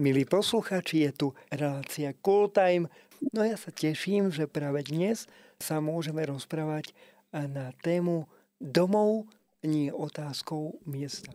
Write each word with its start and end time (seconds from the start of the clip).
Milí 0.00 0.24
posluchači, 0.24 1.04
je 1.04 1.12
tu 1.12 1.28
relácia 1.52 2.16
Cool 2.24 2.48
Time. 2.48 2.88
No 3.36 3.44
ja 3.44 3.60
sa 3.60 3.68
teším, 3.68 4.32
že 4.32 4.48
práve 4.48 4.80
dnes 4.80 5.28
sa 5.60 5.76
môžeme 5.76 6.24
rozprávať 6.24 6.96
na 7.36 7.76
tému 7.84 8.24
domov 8.56 9.28
nie 9.60 9.92
otázkou 9.92 10.80
miesta. 10.88 11.28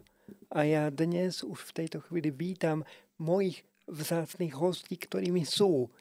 A 0.50 0.66
ja 0.66 0.90
dnes 0.90 1.46
už 1.46 1.62
v 1.62 1.76
tejto 1.78 2.02
chvíli 2.10 2.34
vítam 2.34 2.82
mojich 3.22 3.62
vzácných 3.86 4.58
hostí, 4.58 4.98
ktorými 4.98 5.46
sú 5.46 5.94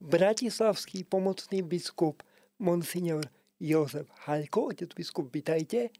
bratislavský 0.00 1.04
pomocný 1.04 1.60
biskup 1.60 2.24
Monsignor 2.56 3.28
Jozef 3.60 4.08
Halko. 4.24 4.72
Otec 4.72 4.88
biskup, 4.96 5.28
vitajte. 5.28 5.92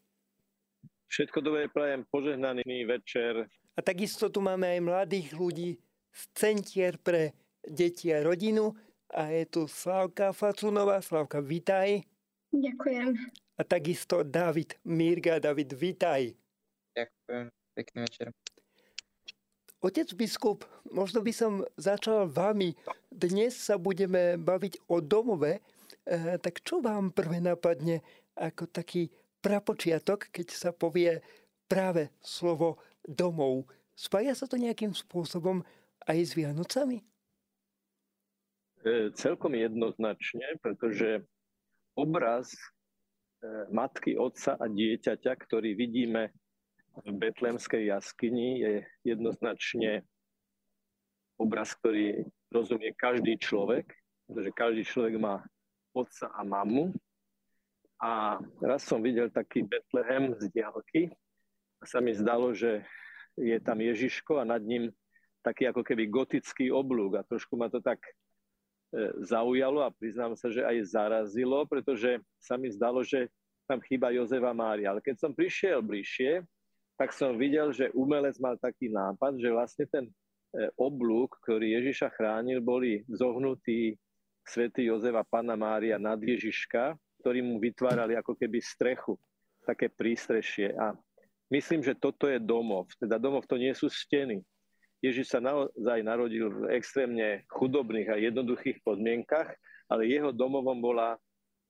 Všetko 1.13 1.45
dobré 1.45 1.69
prajem, 1.69 2.09
požehnaný 2.09 2.89
večer. 2.89 3.53
A 3.77 3.85
takisto 3.85 4.33
tu 4.33 4.41
máme 4.41 4.65
aj 4.65 4.81
mladých 4.81 5.37
ľudí, 5.37 5.77
Centier 6.33 6.97
pre 6.97 7.37
deti 7.61 8.13
a 8.13 8.25
rodinu. 8.25 8.73
A 9.13 9.31
je 9.31 9.45
tu 9.47 9.61
Slavka 9.69 10.33
Facunová. 10.33 10.99
Slavka, 11.05 11.45
vitaj. 11.45 12.03
Ďakujem. 12.51 13.17
A 13.57 13.63
takisto 13.65 14.25
David 14.25 14.77
Mirga. 14.85 15.39
David, 15.39 15.77
vitaj. 15.77 16.33
Ďakujem. 16.97 17.47
Pekný 17.77 17.99
večer. 18.09 18.27
Otec 19.85 20.09
biskup, 20.17 20.65
možno 20.89 21.21
by 21.21 21.33
som 21.37 21.53
začal 21.77 22.27
vami. 22.27 22.75
Dnes 23.13 23.55
sa 23.55 23.77
budeme 23.77 24.41
baviť 24.41 24.89
o 24.89 25.05
domove. 25.05 25.61
E, 25.61 26.41
tak 26.41 26.65
čo 26.65 26.81
vám 26.81 27.13
prvé 27.13 27.39
napadne 27.39 28.01
ako 28.35 28.67
taký 28.73 29.13
prapočiatok, 29.45 30.33
keď 30.33 30.47
sa 30.51 30.71
povie 30.73 31.21
práve 31.69 32.09
slovo 32.25 32.81
domov? 33.05 33.69
Spája 33.93 34.33
sa 34.33 34.49
to 34.49 34.57
nejakým 34.57 34.97
spôsobom 34.97 35.61
aj 36.07 36.19
s 36.23 36.33
Vianocami? 36.39 37.03
E, 38.87 39.11
celkom 39.19 39.53
jednoznačne, 39.59 40.59
pretože 40.63 41.27
obraz 41.99 42.55
e, 42.55 42.59
matky, 43.75 44.15
otca 44.15 44.55
a 44.55 44.71
dieťaťa, 44.71 45.33
ktorý 45.35 45.75
vidíme 45.75 46.31
v 47.05 47.13
betlemskej 47.13 47.93
jaskyni, 47.93 48.63
je 48.63 48.73
jednoznačne 49.05 50.07
obraz, 51.37 51.77
ktorý 51.77 52.25
rozumie 52.49 52.97
každý 52.97 53.37
človek, 53.37 53.91
pretože 54.25 54.51
každý 54.57 54.83
človek 54.87 55.15
má 55.21 55.45
otca 55.93 56.33
a 56.33 56.41
mamu. 56.47 56.95
A 57.97 58.37
raz 58.61 58.85
som 58.85 59.01
videl 59.01 59.33
taký 59.33 59.65
Betlehem 59.65 60.37
z 60.37 60.53
diálky 60.53 61.09
a 61.81 61.85
sa 61.89 62.05
mi 62.05 62.13
zdalo, 62.13 62.53
že 62.53 62.85
je 63.41 63.57
tam 63.61 63.81
Ježiško 63.81 64.41
a 64.41 64.49
nad 64.49 64.61
ním 64.61 64.93
taký 65.47 65.71
ako 65.71 65.87
keby 65.87 66.11
gotický 66.11 66.75
oblúk 66.75 67.23
a 67.23 67.23
trošku 67.23 67.55
ma 67.55 67.71
to 67.71 67.79
tak 67.79 68.03
e, 68.03 68.13
zaujalo 69.23 69.87
a 69.87 69.95
priznám 69.95 70.35
sa, 70.35 70.51
že 70.51 70.67
aj 70.67 70.91
zarazilo, 70.91 71.63
pretože 71.71 72.19
sa 72.43 72.59
mi 72.59 72.67
zdalo, 72.75 73.07
že 73.07 73.31
tam 73.71 73.79
chýba 73.79 74.11
Jozefa 74.11 74.51
Mária. 74.51 74.91
Ale 74.91 74.99
keď 74.99 75.23
som 75.23 75.31
prišiel 75.31 75.87
bližšie, 75.87 76.43
tak 76.99 77.15
som 77.15 77.39
videl, 77.39 77.71
že 77.71 77.95
umelec 77.95 78.35
mal 78.43 78.59
taký 78.59 78.91
nápad, 78.91 79.39
že 79.39 79.55
vlastne 79.55 79.87
ten 79.87 80.05
e, 80.11 80.13
oblúk, 80.75 81.39
ktorý 81.47 81.79
Ježiša 81.79 82.11
chránil, 82.19 82.59
boli 82.59 83.07
zohnutí 83.07 83.95
svätý 84.43 84.91
Jozef 84.91 85.15
a 85.15 85.27
Panna 85.27 85.55
Mária 85.55 85.99
nad 85.99 86.19
Ježiška, 86.19 86.99
ktorí 87.23 87.43
mu 87.43 87.59
vytvárali 87.63 88.19
ako 88.19 88.35
keby 88.39 88.59
strechu, 88.63 89.19
také 89.67 89.91
prístrešie. 89.91 90.75
A 90.79 90.95
myslím, 91.51 91.83
že 91.83 91.99
toto 91.99 92.31
je 92.31 92.39
domov. 92.39 92.91
Teda 92.97 93.19
domov 93.19 93.45
to 93.51 93.59
nie 93.59 93.75
sú 93.75 93.91
steny. 93.91 94.41
Ježiš 95.05 95.37
sa 95.37 95.41
naozaj 95.45 96.01
narodil 96.01 96.49
v 96.49 96.73
extrémne 96.73 97.45
chudobných 97.53 98.09
a 98.09 98.17
jednoduchých 98.17 98.81
podmienkach, 98.81 99.53
ale 99.93 100.09
jeho 100.09 100.33
domovom 100.33 100.81
bola 100.81 101.21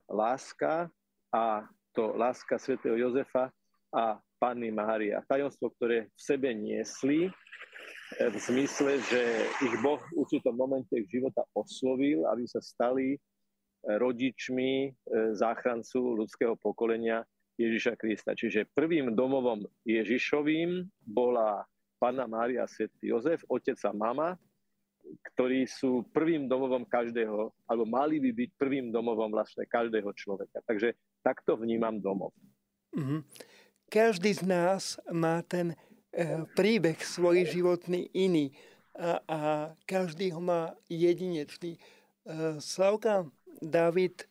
láska 0.07 0.87
a 1.35 1.67
to 1.91 2.15
láska 2.15 2.55
svätého 2.55 2.95
Jozefa 2.95 3.51
a 3.91 4.21
Panny 4.37 4.69
Mária. 4.69 5.25
Tajomstvo, 5.25 5.73
ktoré 5.75 6.07
v 6.13 6.19
sebe 6.21 6.53
niesli, 6.53 7.27
eh, 7.27 8.29
v 8.29 8.37
zmysle, 8.37 9.01
že 9.11 9.21
ich 9.65 9.75
Boh 9.81 9.99
v 9.99 10.23
určitom 10.23 10.53
momente 10.55 10.93
ich 10.93 11.09
života 11.09 11.43
oslovil, 11.57 12.23
aby 12.29 12.45
sa 12.45 12.61
stali 12.61 13.17
eh, 13.17 13.19
rodičmi 13.97 14.71
eh, 14.87 14.91
záchrancu 15.33 16.21
ľudského 16.23 16.55
pokolenia 16.55 17.25
Ježiša 17.57 17.97
Krista. 17.97 18.37
Čiže 18.37 18.69
prvým 18.77 19.17
domovom 19.17 19.65
Ježišovým 19.83 20.85
bola 21.01 21.65
Panna 21.97 22.29
Mária 22.29 22.63
a 22.63 22.69
Svetý 22.69 23.09
Jozef, 23.09 23.41
otec 23.49 23.77
a 23.85 23.91
mama, 23.91 24.37
ktorí 25.33 25.67
sú 25.67 26.03
prvým 26.11 26.45
domovom 26.45 26.83
každého, 26.83 27.53
alebo 27.67 27.85
mali 27.87 28.19
by 28.19 28.31
byť 28.33 28.49
prvým 28.59 28.87
domovom 28.91 29.31
vlastne 29.31 29.63
každého 29.63 30.11
človeka. 30.13 30.59
Takže 30.67 30.93
takto 31.23 31.55
vnímam 31.55 31.97
domov. 31.99 32.35
Mm-hmm. 32.95 33.21
Každý 33.87 34.31
z 34.35 34.43
nás 34.43 34.99
má 35.07 35.39
ten 35.47 35.71
e, 35.71 36.43
príbeh 36.59 36.99
svoj 36.99 37.47
životný 37.47 38.11
iný 38.11 38.51
a, 38.91 39.23
a 39.23 39.39
každý 39.87 40.35
ho 40.35 40.43
má 40.43 40.75
jedinečný. 40.91 41.79
E, 41.79 41.79
Slavka, 42.59 43.23
David, 43.63 44.27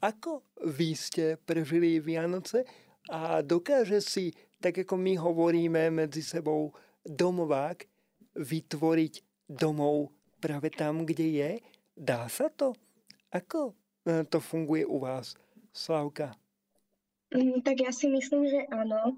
ako 0.00 0.40
vy 0.64 0.96
ste 0.96 1.36
prežili 1.44 2.00
Vianoce 2.00 2.64
a 3.12 3.44
dokáže 3.44 4.00
si, 4.00 4.32
tak 4.56 4.84
ako 4.88 4.96
my 4.96 5.20
hovoríme 5.20 5.92
medzi 5.92 6.24
sebou, 6.24 6.72
domovák 7.04 7.84
vytvoriť 8.34 9.14
domov 9.46 10.10
práve 10.40 10.72
tam, 10.72 11.06
kde 11.06 11.26
je? 11.28 11.50
Dá 11.94 12.26
sa 12.26 12.50
to? 12.50 12.74
Ako 13.30 13.72
e, 14.08 14.24
to 14.26 14.42
funguje 14.42 14.82
u 14.82 14.98
vás, 14.98 15.38
Slavka? 15.70 16.34
Mm, 17.34 17.62
tak 17.62 17.80
ja 17.80 17.90
si 17.94 18.10
myslím, 18.10 18.46
že 18.46 18.66
áno, 18.70 19.16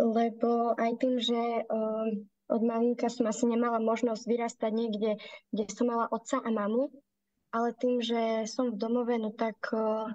lebo 0.00 0.72
aj 0.80 0.92
tým, 0.96 1.20
že 1.20 1.40
uh, 1.68 2.08
od 2.48 2.62
malinka 2.64 3.12
som 3.12 3.28
asi 3.28 3.44
nemala 3.44 3.76
možnosť 3.76 4.24
vyrastať 4.24 4.72
niekde, 4.72 5.20
kde 5.52 5.64
som 5.68 5.92
mala 5.92 6.08
otca 6.08 6.40
a 6.40 6.48
mamu, 6.48 6.88
ale 7.52 7.76
tým, 7.76 8.00
že 8.00 8.48
som 8.48 8.72
v 8.72 8.80
domove, 8.80 9.12
no 9.20 9.36
tak 9.36 9.60
uh, 9.76 10.08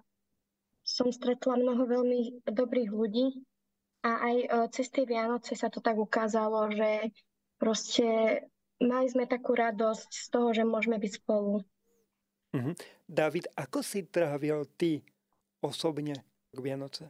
som 0.81 1.13
stretla 1.13 1.61
mnoho 1.61 1.85
veľmi 1.85 2.45
dobrých 2.49 2.89
ľudí, 2.89 3.45
a 4.05 4.09
aj 4.21 4.35
e, 4.37 4.47
cez 4.69 4.93
tie 4.93 5.09
Vianoce 5.09 5.57
sa 5.57 5.73
to 5.73 5.81
tak 5.81 5.97
ukázalo, 5.97 6.69
že 6.69 7.09
proste 7.57 8.05
mali 8.77 9.09
sme 9.09 9.25
takú 9.25 9.57
radosť 9.57 10.09
z 10.13 10.27
toho, 10.29 10.53
že 10.53 10.61
môžeme 10.61 11.01
byť 11.01 11.11
spolu. 11.25 11.65
Mm-hmm. 12.53 12.75
David, 13.09 13.49
ako 13.57 13.81
si 13.81 14.05
trávil 14.05 14.69
ty 14.77 15.01
osobne 15.65 16.21
k 16.53 16.57
Vianoce? 16.61 17.09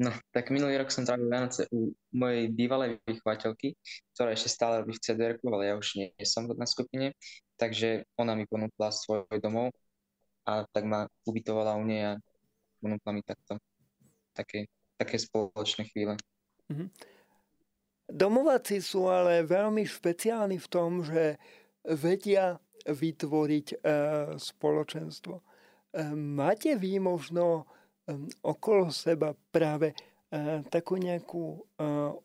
No, 0.00 0.16
tak 0.32 0.48
minulý 0.48 0.80
rok 0.80 0.92
som 0.92 1.04
trávil 1.04 1.28
Vianoce 1.28 1.68
u 1.72 1.92
mojej 2.12 2.48
bývalej 2.52 3.00
vychovateľky, 3.04 3.76
ktorá 4.16 4.32
ešte 4.32 4.48
stále 4.52 4.84
robí 4.84 4.96
v 4.96 5.04
cdr 5.04 5.36
ale 5.44 5.64
ja 5.68 5.74
už 5.76 5.88
nie 6.00 6.12
som 6.24 6.48
na 6.48 6.64
skupine, 6.64 7.12
takže 7.60 8.08
ona 8.16 8.32
mi 8.32 8.48
ponúkla 8.48 8.92
svoj 8.92 9.28
domov 9.40 9.76
a 10.48 10.64
tak 10.72 10.88
ma 10.88 11.04
ubytovala 11.28 11.76
u 11.76 11.84
nej 11.84 12.16
a 12.16 12.20
ponúkla 12.80 13.12
mi 13.12 13.20
takto 13.20 13.60
také 14.32 14.72
také 15.00 15.16
spoločné 15.16 15.88
chvíle. 15.88 16.20
Mm-hmm. 16.68 16.88
Domováci 18.10 18.84
sú 18.84 19.08
ale 19.08 19.46
veľmi 19.46 19.86
špeciálni 19.86 20.60
v 20.60 20.68
tom, 20.68 21.00
že 21.00 21.40
vedia 21.86 22.58
vytvoriť 22.84 23.66
e, 23.70 23.76
spoločenstvo. 24.36 25.34
E, 25.38 25.42
máte 26.12 26.74
vy 26.74 26.98
možno 26.98 27.62
e, 27.62 28.18
okolo 28.42 28.90
seba 28.90 29.32
práve 29.54 29.94
e, 29.94 29.96
takú 30.68 30.98
nejakú 30.98 31.44
e, 31.54 31.60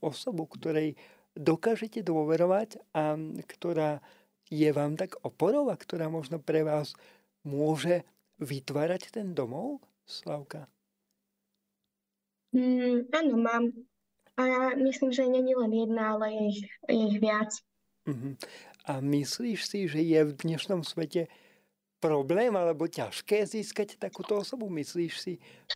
osobu, 0.02 0.50
ktorej 0.50 0.97
dokážete 1.38 2.02
dôverovať 2.02 2.81
a 2.96 3.13
ktorá 3.46 4.02
je 4.50 4.69
vám 4.74 4.98
tak 4.98 5.21
oporou 5.21 5.69
a 5.69 5.78
ktorá 5.78 6.10
možno 6.10 6.42
pre 6.42 6.66
vás 6.66 6.98
môže 7.45 8.01
vytvárať 8.42 9.21
ten 9.21 9.38
domov, 9.38 9.86
Slavka? 10.06 10.66
Mm, 12.56 13.12
áno, 13.12 13.34
mám. 13.36 13.63
A 14.40 14.42
ja 14.48 14.62
myslím, 14.80 15.12
že 15.12 15.28
není 15.28 15.56
len 15.56 15.72
jedna, 15.75 16.16
ale 16.16 16.31
je 16.31 16.44
ich, 16.56 16.62
je 16.88 16.96
ich 17.12 17.18
viac. 17.19 17.52
Uh-huh. 18.07 18.36
A 18.88 19.04
myslíš 19.04 19.60
si, 19.68 19.80
že 19.92 20.00
je 20.00 20.22
v 20.24 20.31
dnešnom 20.31 20.88
svete 20.88 21.28
problém 22.00 22.52
alebo 22.56 22.88
ťažké 22.88 23.44
získať 23.44 24.00
takúto 24.00 24.40
osobu? 24.40 24.72
Myslíš 24.72 25.13
si, 25.19 25.34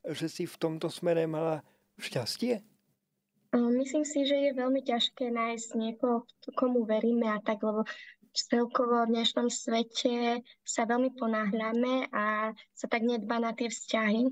že 0.08 0.28
si 0.32 0.44
v 0.48 0.56
tomto 0.60 0.88
smere 0.88 1.28
mala 1.28 1.64
šťastie? 2.00 2.64
Myslím 3.50 4.06
si, 4.06 4.30
že 4.30 4.38
je 4.38 4.52
veľmi 4.54 4.86
ťažké 4.86 5.34
nájsť 5.34 5.70
niekoho, 5.74 6.22
komu 6.54 6.86
veríme 6.86 7.26
a 7.34 7.42
tak, 7.42 7.66
lebo 7.66 7.82
celkovo 8.30 9.10
v 9.10 9.18
dnešnom 9.18 9.50
svete 9.50 10.46
sa 10.62 10.86
veľmi 10.86 11.18
ponáhľame 11.18 12.14
a 12.14 12.54
sa 12.78 12.86
tak 12.86 13.02
nedba 13.02 13.42
na 13.42 13.52
tie 13.58 13.74
vzťahy. 13.74 14.30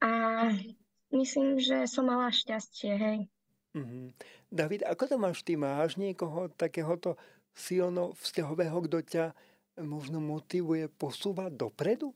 A 0.00 0.10
myslím, 1.12 1.60
že 1.60 1.88
som 1.88 2.08
mala 2.08 2.32
šťastie, 2.32 2.92
hej. 2.96 3.18
Mm-hmm. 3.76 4.04
David, 4.48 4.82
ako 4.88 5.04
to 5.04 5.16
máš? 5.20 5.44
Ty 5.44 5.60
máš 5.60 6.00
niekoho 6.00 6.48
takéhoto 6.56 7.20
silno 7.52 8.16
vzťahového, 8.16 8.78
kto 8.88 8.98
ťa 9.04 9.24
možno 9.84 10.18
motivuje 10.18 10.88
posúvať 10.88 11.54
dopredu? 11.54 12.14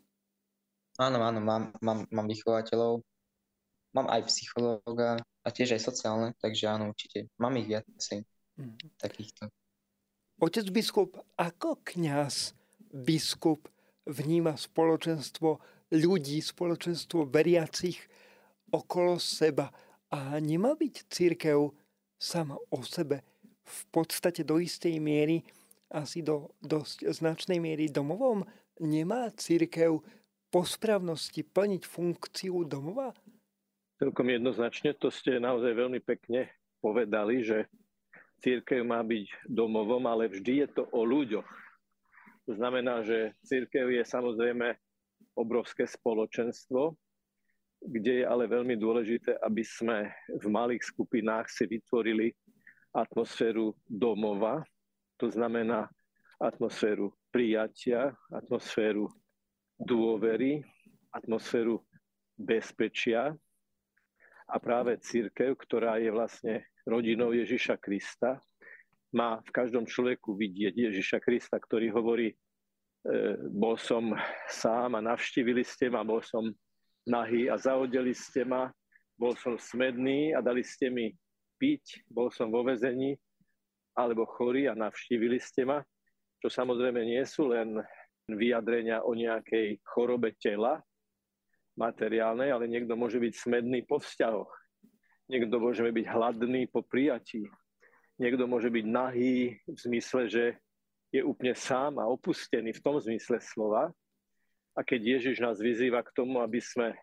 Áno, 1.01 1.19
áno, 1.25 1.41
mám, 1.41 1.73
mám, 1.81 2.05
mám 2.13 2.27
vychovateľov, 2.29 3.01
mám 3.97 4.09
aj 4.13 4.29
psychológa 4.29 5.21
a 5.45 5.49
tiež 5.49 5.77
aj 5.77 5.83
sociálne, 5.83 6.29
takže 6.41 6.69
áno, 6.69 6.93
určite. 6.93 7.33
Mám 7.41 7.57
ich 7.61 7.69
viacej 7.69 8.25
mm. 8.61 8.77
takýchto. 9.01 9.49
Otec 10.43 10.67
biskup, 10.75 11.23
ako 11.39 11.81
kňaz 11.87 12.53
biskup 12.93 13.71
vníma 14.05 14.59
spoločenstvo 14.59 15.63
ľudí, 15.95 16.43
spoločenstvo 16.43 17.31
veriacich 17.31 18.01
okolo 18.73 19.21
seba 19.21 19.69
a 20.09 20.41
nemá 20.41 20.73
byť 20.73 20.95
církev 21.13 21.71
sama 22.17 22.57
o 22.73 22.81
sebe 22.81 23.21
v 23.63 23.81
podstate 23.93 24.43
do 24.43 24.59
istej 24.59 24.99
miery, 24.99 25.45
asi 25.93 26.25
do 26.25 26.51
dosť 26.65 27.07
značnej 27.13 27.61
miery 27.61 27.93
domovom? 27.93 28.43
Nemá 28.81 29.29
církev 29.37 30.01
po 30.49 30.61
správnosti 30.65 31.45
plniť 31.45 31.83
funkciu 31.85 32.65
domova? 32.65 33.13
Celkom 34.01 34.27
jednoznačne, 34.29 34.97
to 34.99 35.13
ste 35.13 35.39
naozaj 35.39 35.73
veľmi 35.77 36.01
pekne 36.03 36.51
povedali, 36.83 37.47
že 37.47 37.71
církev 38.43 38.83
má 38.83 39.01
byť 39.07 39.47
domovom, 39.47 40.03
ale 40.11 40.27
vždy 40.27 40.67
je 40.67 40.69
to 40.75 40.83
o 40.91 41.07
ľuďoch. 41.07 41.47
To 42.51 42.53
znamená, 42.59 43.07
že 43.07 43.39
církev 43.47 43.87
je 43.95 44.03
samozrejme 44.03 44.75
obrovské 45.39 45.87
spoločenstvo, 45.87 46.99
kde 47.87 48.23
je 48.23 48.25
ale 48.27 48.47
veľmi 48.47 48.79
dôležité, 48.79 49.39
aby 49.43 49.63
sme 49.67 50.11
v 50.39 50.47
malých 50.47 50.87
skupinách 50.87 51.51
si 51.51 51.67
vytvorili 51.67 52.31
atmosféru 52.95 53.75
domova, 53.89 54.63
to 55.19 55.27
znamená 55.31 55.89
atmosféru 56.39 57.15
prijatia, 57.31 58.13
atmosféru 58.31 59.09
dôvery, 59.79 60.63
atmosféru 61.15 61.83
bezpečia. 62.39 63.35
A 64.53 64.57
práve 64.61 64.99
církev, 65.01 65.57
ktorá 65.57 65.97
je 66.03 66.11
vlastne 66.13 66.55
rodinou 66.85 67.33
Ježiša 67.33 67.79
Krista, 67.79 68.43
má 69.13 69.41
v 69.45 69.51
každom 69.53 69.85
človeku 69.87 70.35
vidieť 70.35 70.75
Ježiša 70.91 71.19
Krista, 71.23 71.57
ktorý 71.57 71.93
hovorí, 71.93 72.33
e, 72.33 72.37
bol 73.49 73.77
som 73.77 74.13
sám 74.49 74.99
a 74.99 75.01
navštívili 75.05 75.63
ste 75.65 75.89
ma, 75.93 76.05
bol 76.05 76.21
som 76.25 76.49
nahý 77.09 77.51
a 77.51 77.59
zaodeli 77.59 78.15
ste 78.15 78.47
ma, 78.47 78.71
bol 79.19 79.35
som 79.39 79.59
smedný 79.59 80.35
a 80.35 80.43
dali 80.43 80.63
ste 80.67 80.91
mi 80.91 81.13
piť, 81.59 82.07
bol 82.11 82.31
som 82.31 82.51
vo 82.51 82.67
vezení 82.67 83.15
alebo 83.93 84.25
chorý 84.25 84.73
a 84.73 84.75
navštívili 84.75 85.37
ste 85.37 85.69
ma, 85.69 85.79
čo 86.41 86.49
samozrejme 86.49 87.05
nie 87.05 87.23
sú 87.29 87.53
len 87.53 87.77
vyjadrenia 88.27 89.05
o 89.05 89.13
nejakej 89.13 89.85
chorobe 89.85 90.33
tela 90.41 90.81
materiálnej, 91.77 92.53
ale 92.53 92.69
niekto 92.69 92.97
môže 92.97 93.21
byť 93.21 93.33
smedný 93.37 93.85
po 93.85 94.01
vzťahoch. 94.01 94.49
Niekto 95.29 95.61
môže 95.61 95.85
byť 95.85 96.07
hladný 96.09 96.69
po 96.69 96.85
prijatí 96.85 97.49
Niekto 98.23 98.45
môže 98.45 98.69
byť 98.69 98.87
nahý 98.87 99.57
v 99.65 99.79
zmysle, 99.83 100.29
že 100.29 100.45
je 101.11 101.27
úplne 101.27 101.59
sám 101.59 101.99
a 101.99 102.07
opustený 102.07 102.77
v 102.77 102.83
tom 102.85 103.01
zmysle 103.03 103.41
slova. 103.41 103.91
A 104.73 104.81
keď 104.81 105.21
Ježiš 105.21 105.45
nás 105.45 105.61
vyzýva 105.61 106.01
k 106.01 106.15
tomu, 106.17 106.41
aby 106.41 106.61
sme 106.61 106.97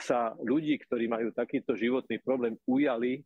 sa 0.00 0.34
ľudí, 0.42 0.74
ktorí 0.82 1.06
majú 1.06 1.30
takýto 1.30 1.78
životný 1.78 2.18
problém, 2.18 2.58
ujali 2.66 3.22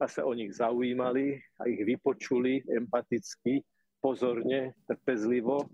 a 0.00 0.08
sa 0.08 0.24
o 0.24 0.32
nich 0.32 0.56
zaujímali 0.56 1.36
a 1.60 1.68
ich 1.68 1.84
vypočuli 1.84 2.64
empaticky, 2.64 3.60
pozorne, 4.00 4.72
trpezlivo, 4.88 5.68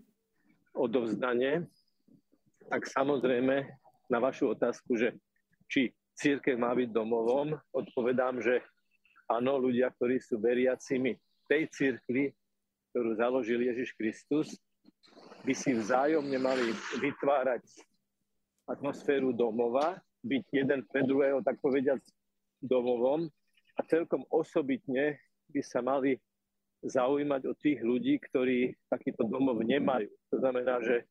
odovzdanie, 0.75 1.71
tak 2.67 2.89
samozrejme 2.89 3.69
na 4.11 4.19
vašu 4.19 4.57
otázku, 4.57 4.97
že 4.97 5.15
či 5.71 5.95
církev 6.19 6.59
má 6.59 6.73
byť 6.75 6.89
domovom, 6.91 7.55
odpovedám, 7.71 8.43
že 8.43 8.65
Áno, 9.31 9.57
ľudia, 9.57 9.89
ktorí 9.89 10.21
sú 10.21 10.37
veriacimi 10.37 11.17
tej 11.49 11.69
cirkvi, 11.73 12.29
ktorú 12.93 13.17
založil 13.17 13.61
Ježiš 13.65 13.97
Kristus, 13.97 14.53
by 15.45 15.53
si 15.53 15.77
vzájomne 15.77 16.41
mali 16.41 16.73
vytvárať 16.99 17.65
atmosféru 18.65 19.37
domova, 19.37 20.01
byť 20.25 20.45
jeden 20.51 20.81
pre 20.89 21.05
druhého, 21.05 21.45
tak 21.45 21.61
povediať, 21.61 22.01
domovom 22.65 23.29
a 23.77 23.81
celkom 23.85 24.25
osobitne 24.33 25.21
by 25.53 25.61
sa 25.61 25.85
mali 25.85 26.17
zaujímať 26.81 27.43
o 27.45 27.53
tých 27.57 27.81
ľudí, 27.85 28.17
ktorí 28.25 28.73
takýto 28.89 29.29
domov 29.29 29.61
nemajú. 29.61 30.09
To 30.33 30.37
znamená, 30.41 30.81
že 30.81 31.05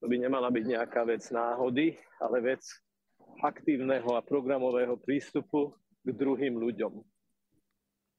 to 0.00 0.08
by 0.08 0.16
nemala 0.20 0.48
byť 0.48 0.64
nejaká 0.64 1.04
vec 1.04 1.24
náhody, 1.28 1.96
ale 2.20 2.40
vec 2.40 2.64
aktívneho 3.40 4.16
a 4.16 4.24
programového 4.24 4.96
prístupu 5.00 5.72
k 6.04 6.08
druhým 6.12 6.56
ľuďom. 6.60 6.92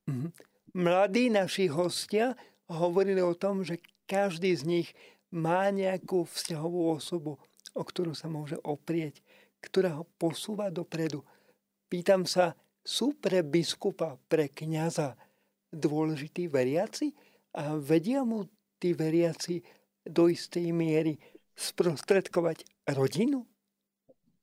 Mhm. 0.10 0.30
Mladí 0.76 1.32
naši 1.32 1.72
hostia 1.72 2.36
hovorili 2.68 3.24
o 3.24 3.32
tom, 3.38 3.64
že 3.64 3.80
každý 4.06 4.54
z 4.54 4.64
nich 4.66 4.88
má 5.36 5.68
nejakú 5.68 6.24
vzťahovú 6.24 6.96
osobu, 6.96 7.36
o 7.76 7.84
ktorú 7.84 8.16
sa 8.16 8.32
môže 8.32 8.56
oprieť, 8.64 9.20
ktorá 9.60 10.00
ho 10.00 10.08
posúva 10.16 10.72
dopredu. 10.72 11.28
Pýtam 11.92 12.24
sa, 12.24 12.56
sú 12.86 13.18
pre 13.20 13.44
biskupa, 13.44 14.16
pre 14.32 14.48
kniaza 14.48 15.20
dôležití 15.76 16.48
veriaci 16.48 17.12
a 17.52 17.76
vedia 17.76 18.24
mu 18.24 18.48
tí 18.80 18.96
veriaci 18.96 19.60
do 20.06 20.32
istej 20.32 20.72
miery 20.72 21.20
sprostredkovať 21.58 22.64
rodinu? 22.94 23.44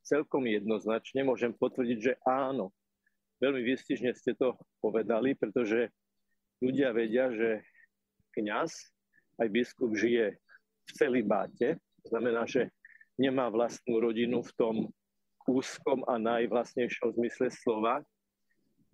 Celkom 0.02 0.44
jednoznačne 0.50 1.22
môžem 1.22 1.54
potvrdiť, 1.54 1.98
že 2.02 2.12
áno. 2.26 2.74
Veľmi 3.38 3.62
výstižne 3.62 4.10
ste 4.12 4.34
to 4.34 4.58
povedali, 4.82 5.38
pretože 5.38 5.88
ľudia 6.58 6.90
vedia, 6.90 7.30
že 7.30 7.62
kňaz, 8.34 8.90
aj 9.38 9.48
biskup 9.48 9.94
žije 9.94 10.41
celibáte, 10.94 11.80
to 12.02 12.06
znamená, 12.12 12.44
že 12.44 12.68
nemá 13.16 13.48
vlastnú 13.48 14.00
rodinu 14.02 14.42
v 14.42 14.52
tom 14.58 14.76
úzkom 15.46 16.06
a 16.06 16.18
najvlastnejšom 16.18 17.18
zmysle 17.18 17.50
slova, 17.50 18.02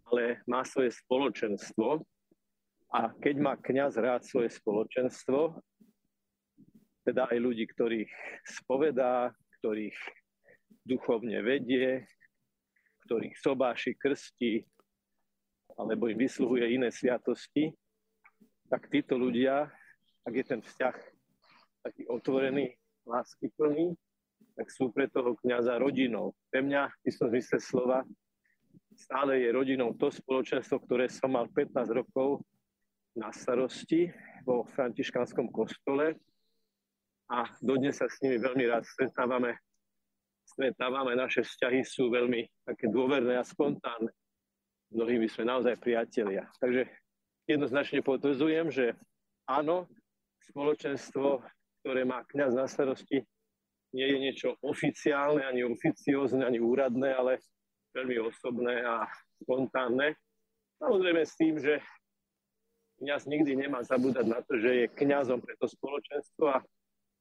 ale 0.09 0.41
má 0.49 0.65
svoje 0.65 0.97
spoločenstvo. 1.05 2.05
A 2.89 3.12
keď 3.21 3.37
má 3.37 3.53
kňaz 3.61 4.00
rád 4.00 4.25
svoje 4.25 4.49
spoločenstvo, 4.56 5.61
teda 7.05 7.28
aj 7.28 7.38
ľudí, 7.40 7.69
ktorých 7.69 8.12
spovedá, 8.49 9.33
ktorých 9.61 9.97
duchovne 10.88 11.40
vedie, 11.45 12.09
ktorých 13.05 13.37
sobáši, 13.37 13.93
krsti, 13.97 14.64
alebo 15.76 16.09
im 16.09 16.17
vysluhuje 16.17 16.81
iné 16.81 16.88
sviatosti, 16.88 17.73
tak 18.69 18.88
títo 18.88 19.17
ľudia, 19.21 19.69
ak 20.25 20.33
je 20.33 20.45
ten 20.45 20.61
vzťah 20.61 20.97
taký 21.82 22.06
otvorený, 22.11 22.75
láskyplný, 23.06 23.94
tak 24.58 24.66
sú 24.75 24.90
pre 24.90 25.06
toho 25.06 25.38
kniaza 25.42 25.78
rodinou. 25.78 26.35
Pre 26.50 26.61
mňa, 26.62 26.90
v 26.90 27.04
istom 27.06 27.30
zmysle 27.30 27.58
slova, 27.62 28.02
stále 28.99 29.42
je 29.42 29.54
rodinou 29.54 29.94
to 29.94 30.11
spoločenstvo, 30.11 30.82
ktoré 30.82 31.06
som 31.06 31.35
mal 31.35 31.47
15 31.50 31.75
rokov 31.94 32.42
na 33.14 33.30
starosti 33.30 34.11
vo 34.42 34.66
františkánskom 34.75 35.50
kostole 35.54 36.18
a 37.30 37.47
dodnes 37.62 37.99
sa 37.99 38.11
s 38.11 38.18
nimi 38.23 38.38
veľmi 38.38 38.66
rád 38.66 38.82
stretávame 38.87 39.58
stretávame, 40.49 41.12
naše 41.12 41.44
vzťahy 41.44 41.85
sú 41.85 42.08
veľmi 42.08 42.49
také 42.64 42.88
dôverné 42.88 43.37
a 43.37 43.44
spontánne. 43.44 44.08
Mnohými 44.88 45.28
sme 45.28 45.44
naozaj 45.44 45.76
priatelia. 45.76 46.49
Takže 46.56 46.88
jednoznačne 47.44 48.00
potvrdzujem, 48.00 48.73
že 48.73 48.97
áno, 49.44 49.85
spoločenstvo, 50.49 51.44
ktoré 51.88 52.04
má 52.04 52.21
kňaz 52.21 52.52
na 52.52 52.68
starosti, 52.68 53.25
nie 53.97 54.04
je 54.04 54.18
niečo 54.21 54.49
oficiálne, 54.61 55.40
ani 55.40 55.64
oficiózne, 55.64 56.45
ani 56.45 56.61
úradné, 56.61 57.16
ale 57.16 57.40
veľmi 57.97 58.28
osobné 58.28 58.85
a 58.85 59.09
spontánne. 59.40 60.12
Samozrejme 60.76 61.25
s 61.25 61.33
tým, 61.40 61.57
že 61.57 61.80
kňaz 63.00 63.25
nikdy 63.25 63.57
nemá 63.57 63.80
zabúdať 63.80 64.26
na 64.28 64.45
to, 64.45 64.61
že 64.61 64.85
je 64.85 64.87
kňazom 65.00 65.40
pre 65.40 65.57
to 65.57 65.64
spoločenstvo 65.64 66.61
a 66.61 66.61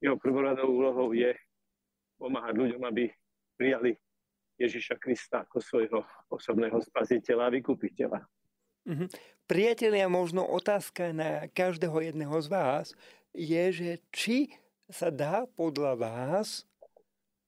jeho 0.04 0.20
prvoradou 0.20 0.68
úlohou 0.68 1.16
je 1.16 1.32
pomáhať 2.20 2.60
ľuďom, 2.60 2.84
aby 2.92 3.08
prijali 3.56 3.96
Ježiša 4.60 5.00
Krista 5.00 5.48
ako 5.48 5.64
svojho 5.64 6.04
osobného 6.28 6.84
spasiteľa 6.84 7.48
a 7.48 7.54
vykupiteľa. 7.56 8.20
Mm-hmm. 8.84 9.10
Priatelia, 9.48 10.12
možno 10.12 10.44
otázka 10.44 11.16
na 11.16 11.48
každého 11.56 12.12
jedného 12.12 12.36
z 12.44 12.48
vás 12.52 12.86
je, 13.38 13.64
že 13.70 13.90
či 14.10 14.50
sa 14.90 15.14
dá 15.14 15.46
podľa 15.46 15.94
vás 15.94 16.66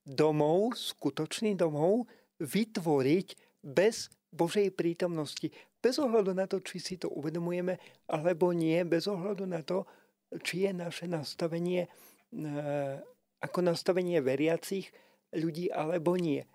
domov, 0.05 0.77
skutočný 0.77 1.57
domov, 1.57 2.05
vytvoriť 2.37 3.27
bez 3.65 4.13
Božej 4.29 4.69
prítomnosti. 4.77 5.49
Bez 5.81 5.97
ohľadu 5.97 6.37
na 6.37 6.45
to, 6.45 6.61
či 6.61 6.77
si 6.77 6.95
to 7.01 7.09
uvedomujeme, 7.09 7.81
alebo 8.05 8.53
nie, 8.53 8.77
bez 8.85 9.09
ohľadu 9.09 9.49
na 9.49 9.65
to, 9.65 9.89
či 10.45 10.69
je 10.69 10.71
naše 10.77 11.09
nastavenie 11.09 11.89
ako 13.41 13.59
nastavenie 13.65 14.21
veriacich 14.21 14.93
ľudí, 15.33 15.73
alebo 15.73 16.13
nie. 16.13 16.45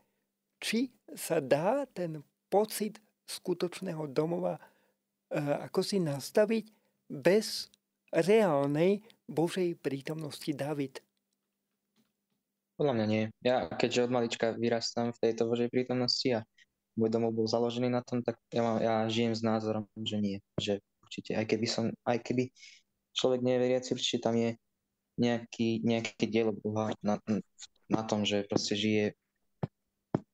Či 0.63 0.95
sa 1.19 1.43
dá 1.43 1.83
ten 1.91 2.23
pocit 2.47 3.03
skutočného 3.27 4.07
domova 4.13 4.61
ako 5.35 5.81
si 5.83 5.99
nastaviť 5.99 6.65
bez 7.11 7.67
reálnej 8.15 9.03
Božej 9.27 9.75
prítomnosti 9.83 10.51
David? 10.55 11.03
Podľa 12.75 12.93
mňa 12.95 13.07
nie. 13.07 13.25
Ja 13.43 13.71
keďže 13.71 14.11
od 14.11 14.15
malička 14.15 14.55
vyrastám 14.55 15.15
v 15.15 15.21
tejto 15.23 15.47
Božej 15.47 15.71
prítomnosti 15.71 16.27
a 16.31 16.43
môj 16.99 17.11
domov 17.11 17.35
bol 17.35 17.47
založený 17.47 17.91
na 17.91 18.03
tom, 18.03 18.23
tak 18.23 18.39
ja, 18.51 18.63
mám, 18.63 18.79
ja 18.79 19.07
žijem 19.11 19.35
s 19.35 19.43
názorom, 19.43 19.87
že 19.99 20.19
nie. 20.19 20.37
Že 20.59 20.83
určite, 21.03 21.39
aj 21.39 21.47
keby 21.47 21.67
som, 21.67 21.85
aj 22.07 22.19
keby 22.23 22.51
človek 23.15 23.41
nie 23.43 23.55
je 23.55 23.63
veriaci, 23.63 23.89
určite 23.95 24.19
tam 24.23 24.35
je 24.39 24.59
nejaký, 25.19 25.87
nejaké 25.87 26.27
dielo 26.27 26.55
Boha 26.55 26.91
na, 27.03 27.19
na 27.87 28.03
tom, 28.03 28.27
že 28.27 28.47
proste 28.51 28.75
žije 28.75 29.15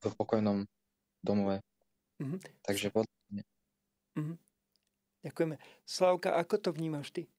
v 0.01 0.13
pokojnom 0.17 0.65
domove. 1.21 1.61
Mm-hmm. 2.17 2.39
Takže 2.65 2.89
podľa 2.89 3.13
mňa. 3.29 3.43
Mm-hmm. 4.17 4.37
Ďakujeme. 5.21 5.55
Slavka, 5.85 6.29
ako 6.33 6.55
to 6.57 6.69
vnímaš 6.73 7.13
ty? 7.13 7.29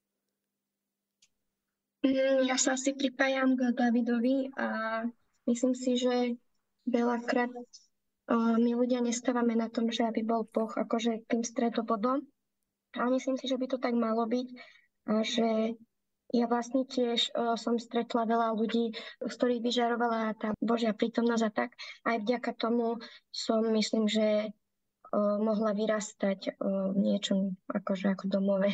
Mm, 2.02 2.50
ja 2.50 2.58
sa 2.58 2.74
asi 2.74 2.98
pripájam 2.98 3.54
k 3.54 3.70
Davidovi 3.74 4.50
a 4.58 5.02
myslím 5.46 5.74
si, 5.78 5.94
že 5.94 6.34
veľakrát 6.90 7.50
my 8.32 8.70
ľudia 8.74 9.02
nestávame 9.02 9.54
na 9.54 9.70
tom, 9.70 9.90
že 9.90 10.06
aby 10.06 10.26
bol 10.26 10.46
Boh 10.46 10.70
akože 10.70 11.26
tým 11.30 11.46
stredobodom. 11.46 12.26
Ale 12.92 13.08
myslím 13.16 13.38
si, 13.38 13.46
že 13.48 13.58
by 13.58 13.66
to 13.70 13.78
tak 13.78 13.94
malo 13.94 14.26
byť 14.28 14.48
a 15.08 15.24
že 15.24 15.78
ja 16.32 16.48
vlastne 16.48 16.88
tiež 16.88 17.28
som 17.60 17.76
stretla 17.76 18.24
veľa 18.24 18.56
ľudí, 18.56 18.96
z 19.20 19.32
ktorých 19.36 19.60
vyžarovala 19.60 20.32
tá 20.40 20.56
Božia 20.64 20.96
prítomnosť 20.96 21.44
a 21.44 21.50
tak. 21.52 21.70
Aj 22.08 22.16
vďaka 22.16 22.56
tomu 22.56 22.96
som, 23.28 23.60
myslím, 23.68 24.08
že 24.08 24.48
mohla 25.14 25.76
vyrastať 25.76 26.56
v 26.62 26.96
niečom 26.96 27.52
akože 27.68 28.16
ako 28.16 28.24
domove. 28.32 28.72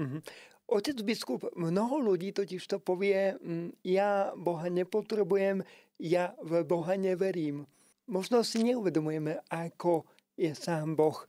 Mm-hmm. 0.00 0.20
Otec 0.66 0.98
biskup, 1.06 1.46
mnoho 1.54 2.02
ľudí 2.02 2.34
totiž 2.34 2.66
to 2.66 2.82
povie, 2.82 3.38
mm, 3.38 3.86
ja 3.86 4.34
Boha 4.34 4.66
nepotrebujem, 4.66 5.62
ja 6.02 6.34
v 6.42 6.66
Boha 6.66 6.98
neverím. 6.98 7.70
Možno 8.10 8.42
si 8.42 8.66
neuvedomujeme, 8.66 9.46
ako 9.46 10.06
je 10.34 10.50
sám 10.58 10.98
Boh 10.98 11.22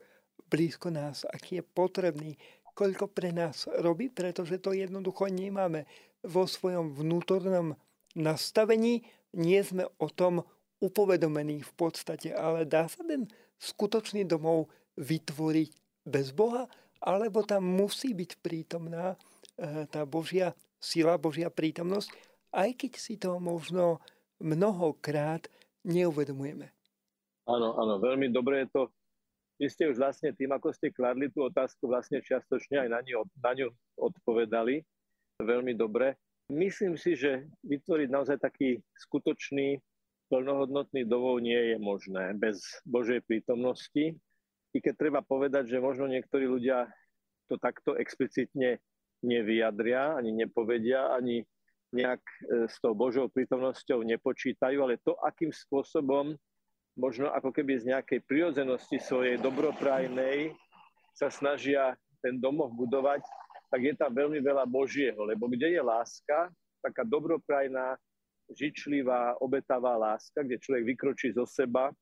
blízko 0.50 0.90
nás, 0.90 1.22
aký 1.28 1.62
je 1.62 1.64
potrebný, 1.64 2.32
koľko 2.74 3.10
pre 3.10 3.30
nás 3.30 3.70
robí, 3.78 4.10
pretože 4.10 4.58
to 4.58 4.74
jednoducho 4.74 5.30
nemáme 5.30 5.86
vo 6.26 6.46
svojom 6.46 6.94
vnútornom 6.94 7.78
nastavení, 8.18 9.06
nie 9.38 9.60
sme 9.62 9.86
o 10.02 10.08
tom 10.10 10.42
upovedomení 10.82 11.62
v 11.62 11.72
podstate, 11.78 12.34
ale 12.34 12.66
dá 12.66 12.86
sa 12.90 13.02
ten 13.06 13.26
skutočný 13.58 14.26
domov 14.26 14.70
vytvoriť 14.98 15.70
bez 16.06 16.34
Boha, 16.34 16.66
alebo 16.98 17.46
tam 17.46 17.66
musí 17.66 18.14
byť 18.14 18.42
prítomná 18.42 19.14
tá 19.90 20.06
Božia 20.06 20.54
sila, 20.78 21.18
Božia 21.18 21.50
prítomnosť, 21.50 22.14
aj 22.54 22.70
keď 22.78 22.92
si 22.94 23.18
to 23.18 23.42
možno 23.42 23.98
mnohokrát 24.38 25.50
neuvedomujeme. 25.82 26.70
Áno, 27.48 27.74
áno, 27.76 27.98
veľmi 27.98 28.30
dobre 28.30 28.64
je 28.64 28.68
to 28.70 28.82
vy 29.58 29.66
ste 29.66 29.90
už 29.90 29.98
vlastne 29.98 30.30
tým, 30.30 30.54
ako 30.54 30.70
ste 30.70 30.94
kladli 30.94 31.26
tú 31.34 31.42
otázku, 31.42 31.90
vlastne 31.90 32.22
čiastočne 32.22 32.86
aj 32.86 32.88
na 32.94 33.02
ňu, 33.02 33.26
na 33.42 33.52
ňu 33.58 33.68
odpovedali 33.98 34.86
veľmi 35.42 35.74
dobre. 35.74 36.14
Myslím 36.46 36.94
si, 36.94 37.18
že 37.18 37.50
vytvoriť 37.66 38.08
naozaj 38.08 38.38
taký 38.38 38.78
skutočný, 38.94 39.82
plnohodnotný 40.30 41.02
domov 41.04 41.42
nie 41.42 41.74
je 41.74 41.76
možné 41.76 42.38
bez 42.38 42.62
Božej 42.86 43.18
prítomnosti. 43.26 44.14
I 44.72 44.78
keď 44.78 44.94
treba 44.94 45.20
povedať, 45.26 45.74
že 45.74 45.82
možno 45.82 46.06
niektorí 46.06 46.46
ľudia 46.46 46.86
to 47.50 47.58
takto 47.58 47.98
explicitne 47.98 48.78
nevyjadria, 49.22 50.18
ani 50.18 50.30
nepovedia, 50.32 51.14
ani 51.14 51.42
nejak 51.92 52.20
e, 52.20 52.68
s 52.68 52.76
tou 52.78 52.92
Božou 52.92 53.32
prítomnosťou 53.32 54.04
nepočítajú, 54.04 54.78
ale 54.84 55.00
to, 55.00 55.16
akým 55.24 55.48
spôsobom 55.48 56.36
možno 56.98 57.30
ako 57.30 57.54
keby 57.54 57.78
z 57.78 57.94
nejakej 57.94 58.20
prirodzenosti 58.26 58.98
svojej 58.98 59.38
dobroprajnej 59.38 60.52
sa 61.14 61.30
snažia 61.30 61.94
ten 62.18 62.42
domov 62.42 62.74
budovať, 62.74 63.22
tak 63.70 63.80
je 63.86 63.94
tam 63.94 64.10
veľmi 64.10 64.42
veľa 64.42 64.66
Božieho, 64.66 65.22
lebo 65.22 65.46
kde 65.46 65.78
je 65.78 65.82
láska, 65.82 66.50
taká 66.82 67.06
dobroprajná, 67.06 67.94
žičlivá, 68.48 69.38
obetavá 69.44 69.94
láska, 69.94 70.40
kde 70.40 70.58
človek 70.58 70.84
vykročí 70.94 71.36
zo 71.36 71.44
seba 71.44 71.92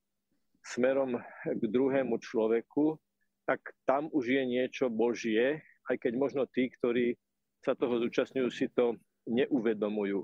smerom 0.62 1.18
k 1.44 1.62
druhému 1.66 2.18
človeku, 2.22 2.98
tak 3.46 3.62
tam 3.86 4.10
už 4.10 4.30
je 4.30 4.42
niečo 4.42 4.86
Božie, 4.90 5.62
aj 5.90 5.96
keď 5.98 6.12
možno 6.18 6.42
tí, 6.50 6.70
ktorí 6.70 7.14
sa 7.62 7.74
toho 7.74 7.98
zúčastňujú, 8.02 8.48
si 8.50 8.70
to 8.70 8.94
neuvedomujú. 9.26 10.22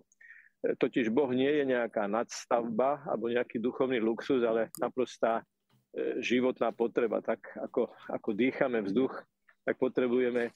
Totiž 0.63 1.11
Boh 1.11 1.27
nie 1.35 1.51
je 1.51 1.75
nejaká 1.75 2.07
nadstavba 2.07 3.03
alebo 3.03 3.27
nejaký 3.27 3.59
duchovný 3.59 3.99
luxus, 3.99 4.47
ale 4.47 4.71
naprostá 4.79 5.43
e, 5.43 6.23
životná 6.23 6.71
potreba. 6.71 7.19
Tak 7.19 7.43
ako, 7.59 7.91
ako 8.07 8.31
dýchame 8.31 8.79
vzduch, 8.87 9.11
tak 9.67 9.75
potrebujeme 9.83 10.51
e, 10.51 10.53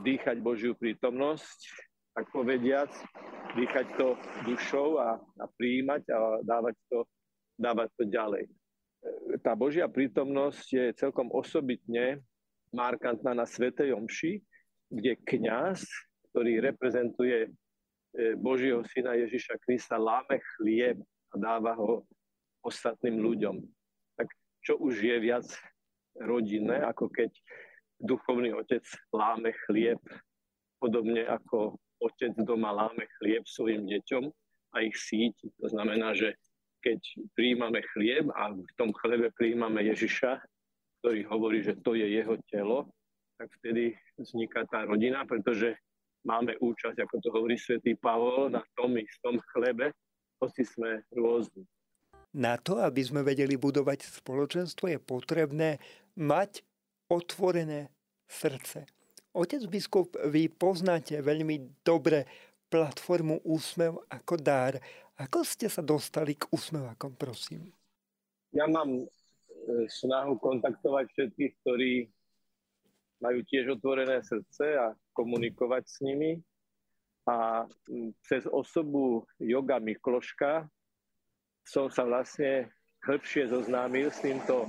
dýchať 0.00 0.40
Božiu 0.40 0.72
prítomnosť, 0.72 1.60
tak 2.16 2.24
povediac, 2.32 2.88
dýchať 3.52 3.86
to 4.00 4.16
dušou 4.48 4.96
a, 4.96 5.20
a 5.20 5.44
prijímať 5.60 6.02
a 6.08 6.18
dávať 6.40 6.76
to, 6.88 6.98
dávať 7.60 7.88
to 8.00 8.04
ďalej. 8.08 8.44
E, 8.48 8.52
tá 9.44 9.52
Božia 9.52 9.92
prítomnosť 9.92 10.66
je 10.72 10.84
celkom 10.96 11.28
osobitne 11.36 12.24
markantná 12.72 13.34
na 13.34 13.46
Svetej 13.46 13.94
Omši, 13.94 14.40
kde 14.88 15.16
kňaz, 15.24 15.84
ktorý 16.32 16.64
reprezentuje 16.64 17.52
E, 18.16 18.34
Božieho 18.34 18.80
syna 18.88 19.12
Ježiša 19.14 19.60
Krista 19.60 20.00
láme 20.00 20.40
chlieb 20.56 20.96
a 21.30 21.34
dáva 21.36 21.76
ho 21.76 22.08
ostatným 22.64 23.20
ľuďom. 23.20 23.60
Tak 24.16 24.28
čo 24.64 24.80
už 24.80 24.96
je 24.98 25.16
viac 25.20 25.46
rodinné, 26.16 26.80
ako 26.88 27.12
keď 27.12 27.30
duchovný 28.00 28.56
otec 28.56 28.82
láme 29.12 29.52
chlieb, 29.68 30.00
podobne 30.80 31.28
ako 31.28 31.76
otec 32.00 32.32
doma 32.42 32.72
láme 32.72 33.04
chlieb 33.20 33.44
svojim 33.44 33.84
deťom 33.84 34.24
a 34.72 34.76
ich 34.82 34.96
síti. 34.96 35.52
To 35.60 35.68
znamená, 35.68 36.16
že 36.16 36.34
keď 36.80 36.98
príjmame 37.34 37.82
chlieb 37.94 38.30
a 38.38 38.54
v 38.54 38.72
tom 38.78 38.94
chlebe 38.98 39.34
príjmame 39.34 39.84
Ježiša, 39.84 40.42
ktorý 41.00 41.20
hovorí, 41.30 41.58
že 41.62 41.78
to 41.80 41.94
je 41.94 42.06
jeho 42.06 42.34
telo, 42.50 42.90
tak 43.38 43.48
vtedy 43.62 43.94
vzniká 44.18 44.66
tá 44.66 44.82
rodina, 44.82 45.22
pretože 45.22 45.78
máme 46.26 46.58
účasť, 46.58 46.98
ako 46.98 47.14
to 47.22 47.28
hovorí 47.30 47.54
svätý 47.54 47.94
Pavol, 47.94 48.50
na 48.50 48.62
tom 48.74 48.98
istom 48.98 49.38
chlebe, 49.54 49.94
hoci 50.42 50.66
sme 50.66 51.06
rôzni. 51.14 51.62
Na 52.34 52.60
to, 52.60 52.82
aby 52.82 53.00
sme 53.00 53.24
vedeli 53.24 53.56
budovať 53.56 54.04
spoločenstvo, 54.20 54.90
je 54.90 54.98
potrebné 55.00 55.80
mať 56.18 56.66
otvorené 57.08 57.88
srdce. 58.28 58.84
Otec 59.32 59.62
biskup, 59.70 60.18
vy 60.28 60.50
poznáte 60.50 61.16
veľmi 61.22 61.80
dobre 61.86 62.28
platformu 62.68 63.40
Úsmev 63.48 64.02
ako 64.12 64.34
dár. 64.36 64.76
Ako 65.16 65.40
ste 65.46 65.72
sa 65.72 65.80
dostali 65.80 66.36
k 66.36 66.46
úsmevakom, 66.52 67.16
prosím? 67.16 67.72
Ja 68.52 68.68
mám 68.68 69.08
snahu 69.88 70.40
kontaktovať 70.40 71.06
všetkých, 71.12 71.52
ktorí 71.62 71.92
majú 73.18 73.40
tiež 73.46 73.78
otvorené 73.78 74.22
srdce 74.22 74.78
a 74.78 74.94
komunikovať 75.12 75.84
s 75.84 75.96
nimi. 76.06 76.38
A 77.28 77.68
cez 78.24 78.48
osobu 78.48 79.28
Yoga 79.36 79.76
Mikloška 79.76 80.64
som 81.68 81.92
sa 81.92 82.08
vlastne 82.08 82.72
hĺbšie 83.04 83.52
zoznámil 83.52 84.08
s 84.08 84.24
týmto 84.24 84.64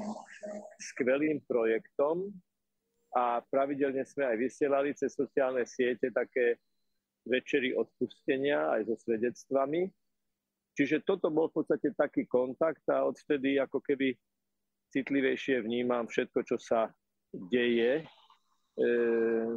skvelým 0.91 1.39
projektom 1.47 2.27
a 3.15 3.39
pravidelne 3.47 4.03
sme 4.03 4.27
aj 4.27 4.37
vysielali 4.37 4.91
cez 4.93 5.15
sociálne 5.15 5.63
siete 5.63 6.11
také 6.11 6.59
večery 7.25 7.71
odpustenia 7.73 8.69
aj 8.75 8.91
so 8.91 8.95
svedectvami. 9.07 9.87
Čiže 10.77 11.03
toto 11.07 11.31
bol 11.31 11.47
v 11.49 11.63
podstate 11.63 11.95
taký 11.95 12.27
kontakt 12.29 12.83
a 12.91 13.07
odvtedy 13.07 13.57
ako 13.57 13.81
keby 13.81 14.13
citlivejšie 14.93 15.61
vnímam 15.63 16.09
všetko, 16.09 16.39
čo 16.45 16.57
sa 16.57 16.89
deje 17.31 18.05
E, 18.79 18.87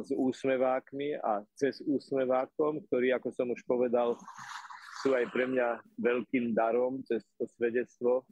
s 0.03 0.11
úsmevákmi 0.11 1.15
a 1.23 1.47
cez 1.55 1.79
úsmevákom, 1.87 2.83
ktorí, 2.91 3.15
ako 3.15 3.31
som 3.31 3.47
už 3.55 3.63
povedal, 3.63 4.19
sú 4.99 5.15
aj 5.15 5.31
pre 5.31 5.47
mňa 5.47 5.79
veľkým 5.95 6.51
darom 6.51 6.99
cez 7.07 7.23
to 7.39 7.47
svedectvo, 7.55 8.27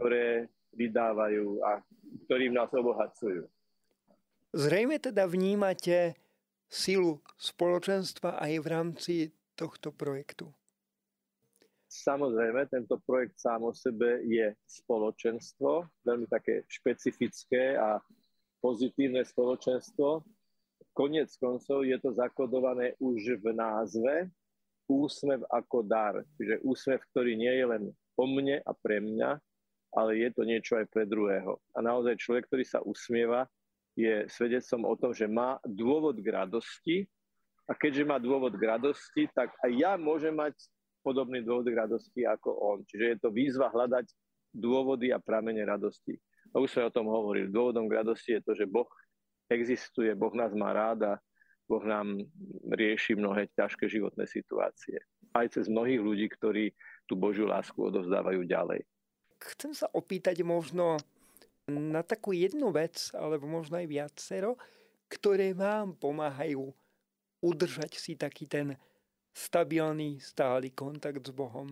ktoré 0.00 0.48
vydávajú 0.72 1.60
a 1.60 1.84
ktorým 2.24 2.56
nás 2.56 2.72
obohacujú. 2.72 3.44
Zrejme 4.56 4.96
teda 4.96 5.28
vnímate 5.28 6.16
silu 6.64 7.20
spoločenstva 7.36 8.40
aj 8.40 8.52
v 8.56 8.66
rámci 8.72 9.14
tohto 9.52 9.92
projektu. 9.92 10.48
Samozrejme, 11.96 12.68
tento 12.68 13.00
projekt 13.08 13.40
sám 13.40 13.64
o 13.64 13.72
sebe 13.72 14.20
je 14.28 14.52
spoločenstvo, 14.68 15.88
veľmi 16.04 16.28
také 16.28 16.68
špecifické 16.68 17.80
a 17.80 17.96
pozitívne 18.60 19.24
spoločenstvo. 19.24 20.20
Konec 20.92 21.32
koncov 21.40 21.88
je 21.88 21.96
to 21.96 22.12
zakodované 22.12 22.92
už 23.00 23.40
v 23.40 23.56
názve 23.56 24.28
úsmev 24.92 25.40
ako 25.48 25.82
dar. 25.82 26.20
Čiže 26.36 26.60
úsmev, 26.62 27.00
ktorý 27.10 27.32
nie 27.32 27.52
je 27.56 27.64
len 27.64 27.82
o 28.16 28.24
mne 28.28 28.60
a 28.60 28.72
pre 28.76 29.00
mňa, 29.00 29.40
ale 29.96 30.20
je 30.20 30.28
to 30.36 30.42
niečo 30.44 30.76
aj 30.76 30.86
pre 30.92 31.08
druhého. 31.08 31.56
A 31.72 31.80
naozaj 31.80 32.20
človek, 32.20 32.44
ktorý 32.48 32.64
sa 32.64 32.84
usmieva, 32.84 33.48
je 33.96 34.28
svedecom 34.28 34.84
o 34.84 34.94
tom, 35.00 35.16
že 35.16 35.24
má 35.24 35.56
dôvod 35.64 36.20
k 36.20 36.28
radosti 36.28 36.96
a 37.64 37.72
keďže 37.72 38.04
má 38.04 38.20
dôvod 38.20 38.52
k 38.52 38.68
radosti, 38.68 39.24
tak 39.32 39.56
aj 39.64 39.72
ja 39.72 39.92
môžem 39.96 40.36
mať 40.36 40.54
podobný 41.06 41.46
dôvod 41.46 41.70
k 41.70 41.78
radosti 41.78 42.26
ako 42.26 42.50
on. 42.58 42.78
Čiže 42.82 43.04
je 43.06 43.16
to 43.22 43.30
výzva 43.30 43.70
hľadať 43.70 44.10
dôvody 44.50 45.14
a 45.14 45.22
pramene 45.22 45.62
radosti. 45.62 46.18
A 46.50 46.58
už 46.58 46.74
sme 46.74 46.90
o 46.90 46.94
tom 46.94 47.06
hovorili. 47.06 47.46
Dôvodom 47.46 47.86
k 47.86 48.02
radosti 48.02 48.34
je 48.34 48.42
to, 48.42 48.52
že 48.58 48.66
Boh 48.66 48.90
existuje, 49.46 50.10
Boh 50.18 50.34
nás 50.34 50.50
má 50.50 50.74
rád 50.74 50.98
a 51.06 51.12
Boh 51.70 51.82
nám 51.86 52.18
rieši 52.74 53.14
mnohé 53.14 53.46
ťažké 53.54 53.86
životné 53.86 54.26
situácie. 54.26 54.98
Aj 55.30 55.46
cez 55.46 55.70
mnohých 55.70 56.02
ľudí, 56.02 56.26
ktorí 56.26 56.74
tú 57.06 57.14
Božiu 57.14 57.46
lásku 57.46 57.78
odovzdávajú 57.78 58.42
ďalej. 58.42 58.82
Chcem 59.54 59.76
sa 59.76 59.86
opýtať 59.94 60.42
možno 60.42 60.98
na 61.66 62.02
takú 62.02 62.34
jednu 62.34 62.70
vec, 62.70 63.10
alebo 63.14 63.46
možno 63.46 63.78
aj 63.78 63.86
viacero, 63.86 64.58
ktoré 65.06 65.54
vám 65.54 65.94
pomáhajú 65.98 66.70
udržať 67.42 67.98
si 67.98 68.18
taký 68.18 68.46
ten 68.50 68.74
stabilný, 69.36 70.16
stály 70.16 70.72
kontakt 70.72 71.20
s 71.20 71.32
Bohom. 71.36 71.68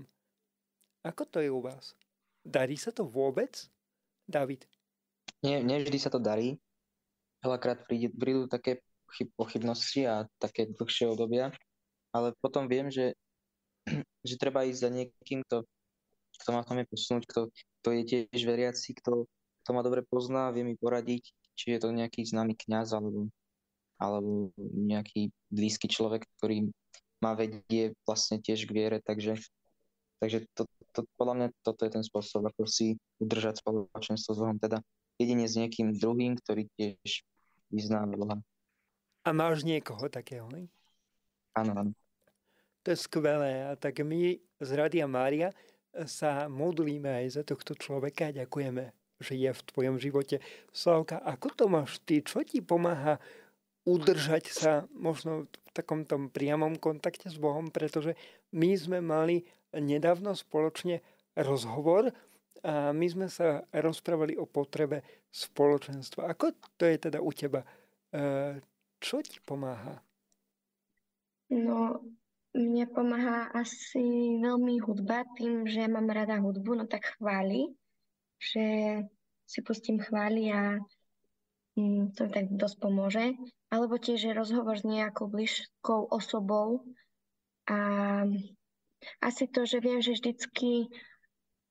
Ako 1.01 1.25
to 1.25 1.41
je 1.41 1.49
u 1.49 1.65
vás? 1.65 1.97
Darí 2.45 2.77
sa 2.77 2.93
to 2.93 3.09
vôbec, 3.09 3.57
David? 4.29 4.69
Nie, 5.41 5.65
vždy 5.65 5.97
sa 5.97 6.13
to 6.13 6.21
darí. 6.21 6.61
Veľakrát 7.41 7.89
prídu 7.89 8.45
také 8.49 8.85
chyb, 9.17 9.33
pochybnosti 9.37 10.05
a 10.05 10.29
také 10.37 10.69
dlhšie 10.69 11.09
obdobia, 11.09 11.53
ale 12.13 12.37
potom 12.41 12.69
viem, 12.69 12.93
že, 12.93 13.17
že 14.29 14.35
treba 14.37 14.69
ísť 14.69 14.81
za 14.81 14.91
niekým, 14.93 15.41
kto, 15.49 15.65
kto 16.45 16.49
ma 16.53 16.65
v 16.65 16.69
tom 16.69 16.79
je 16.81 16.87
posunúť, 16.89 17.25
kto, 17.29 17.41
kto 17.81 17.89
je 18.01 18.03
tiež 18.05 18.41
veriaci, 18.45 18.97
kto, 19.01 19.25
kto 19.65 19.71
ma 19.73 19.81
dobre 19.81 20.05
pozná, 20.05 20.53
vie 20.53 20.65
mi 20.65 20.77
poradiť, 20.77 21.33
či 21.57 21.77
je 21.77 21.79
to 21.81 21.93
nejaký 21.93 22.25
známy 22.25 22.57
kňaz 22.57 22.97
alebo, 22.97 23.29
alebo 24.01 24.53
nejaký 24.61 25.33
blízky 25.53 25.89
človek, 25.89 26.25
ktorý 26.41 26.73
ma 27.25 27.33
vedie 27.33 27.97
vlastne 28.05 28.37
tiež 28.37 28.69
k 28.69 28.75
viere, 28.77 28.99
takže, 29.01 29.41
takže 30.21 30.45
to, 30.53 30.69
to, 30.93 31.09
podľa 31.17 31.35
mňa 31.41 31.49
toto 31.65 31.89
je 31.89 31.97
ten 31.97 32.05
spôsob, 32.05 32.45
ako 32.45 32.69
si 32.69 33.01
udržať 33.17 33.65
spoločenstvo 33.65 34.37
s 34.37 34.39
Bohom, 34.45 34.61
teda 34.61 34.85
jedine 35.17 35.49
s 35.49 35.57
niekým 35.57 35.97
druhým, 35.97 36.37
ktorý 36.37 36.69
tiež 36.77 37.25
vyzná 37.73 38.05
Boha. 38.05 38.37
A 39.25 39.33
máš 39.33 39.65
niekoho 39.65 40.13
takého, 40.13 40.45
ne? 40.53 40.69
Áno, 41.57 41.73
áno. 41.73 41.93
To 42.85 42.93
je 42.93 42.99
skvelé. 43.01 43.65
A 43.65 43.73
tak 43.81 44.05
my 44.05 44.37
z 44.61 44.71
Radia 44.77 45.09
Mária 45.09 45.49
sa 46.05 46.51
modlíme 46.51 47.09
aj 47.25 47.41
za 47.41 47.43
tohto 47.47 47.73
človeka 47.73 48.35
ďakujeme, 48.35 48.93
že 49.23 49.35
je 49.39 49.49
v 49.49 49.65
tvojom 49.73 49.97
živote. 49.97 50.45
Slavka, 50.75 51.23
ako 51.25 51.49
to 51.57 51.65
máš 51.71 52.03
ty? 52.05 52.21
Čo 52.21 52.45
ti 52.45 52.61
pomáha 52.61 53.17
udržať 53.85 54.45
sa 54.51 54.73
možno 54.97 55.49
v 55.49 55.71
takom 55.73 56.09
tom 56.09 56.33
priamom 56.33 56.77
kontakte 56.81 57.29
s 57.29 57.37
Bohom? 57.37 57.69
Pretože 57.69 58.17
my 58.57 58.71
sme 58.77 58.99
mali 59.05 59.45
nedávno 59.73 60.33
spoločne 60.33 61.05
rozhovor 61.37 62.13
a 62.65 62.97
my 62.97 63.07
sme 63.11 63.27
sa 63.29 63.61
rozprávali 63.69 64.41
o 64.41 64.49
potrebe 64.49 65.05
spoločenstva. 65.29 66.33
Ako 66.33 66.57
to 66.81 66.89
je 66.89 66.97
teda 66.97 67.21
u 67.21 67.29
teba? 67.29 67.61
E, 67.61 68.57
čo 69.03 69.21
ti 69.21 69.37
pomáha? 69.45 70.01
No, 71.53 72.01
mne 72.57 72.85
pomáha 72.89 73.53
asi 73.53 74.01
veľmi 74.41 74.81
hudba 74.81 75.29
tým, 75.37 75.69
že 75.69 75.91
mám 75.91 76.09
rada 76.09 76.41
hudbu, 76.41 76.81
no 76.81 76.85
tak 76.89 77.19
chváli, 77.19 77.69
že 78.41 78.65
si 79.45 79.61
pustím 79.61 80.01
chváli 80.01 80.49
a 80.49 80.81
mm, 81.77 82.17
to 82.17 82.25
mi 82.25 82.31
tak 82.33 82.47
dosť 82.49 82.77
pomôže. 82.81 83.37
Alebo 83.75 83.99
tiež 83.99 84.31
je 84.31 84.39
rozhovor 84.39 84.79
s 84.79 84.87
nejakou 84.87 85.27
blízkou 85.27 86.07
osobou. 86.15 86.87
A 87.67 87.79
asi 89.19 89.51
to, 89.51 89.67
že 89.67 89.83
viem, 89.83 89.99
že 89.99 90.15
vždycky 90.15 90.87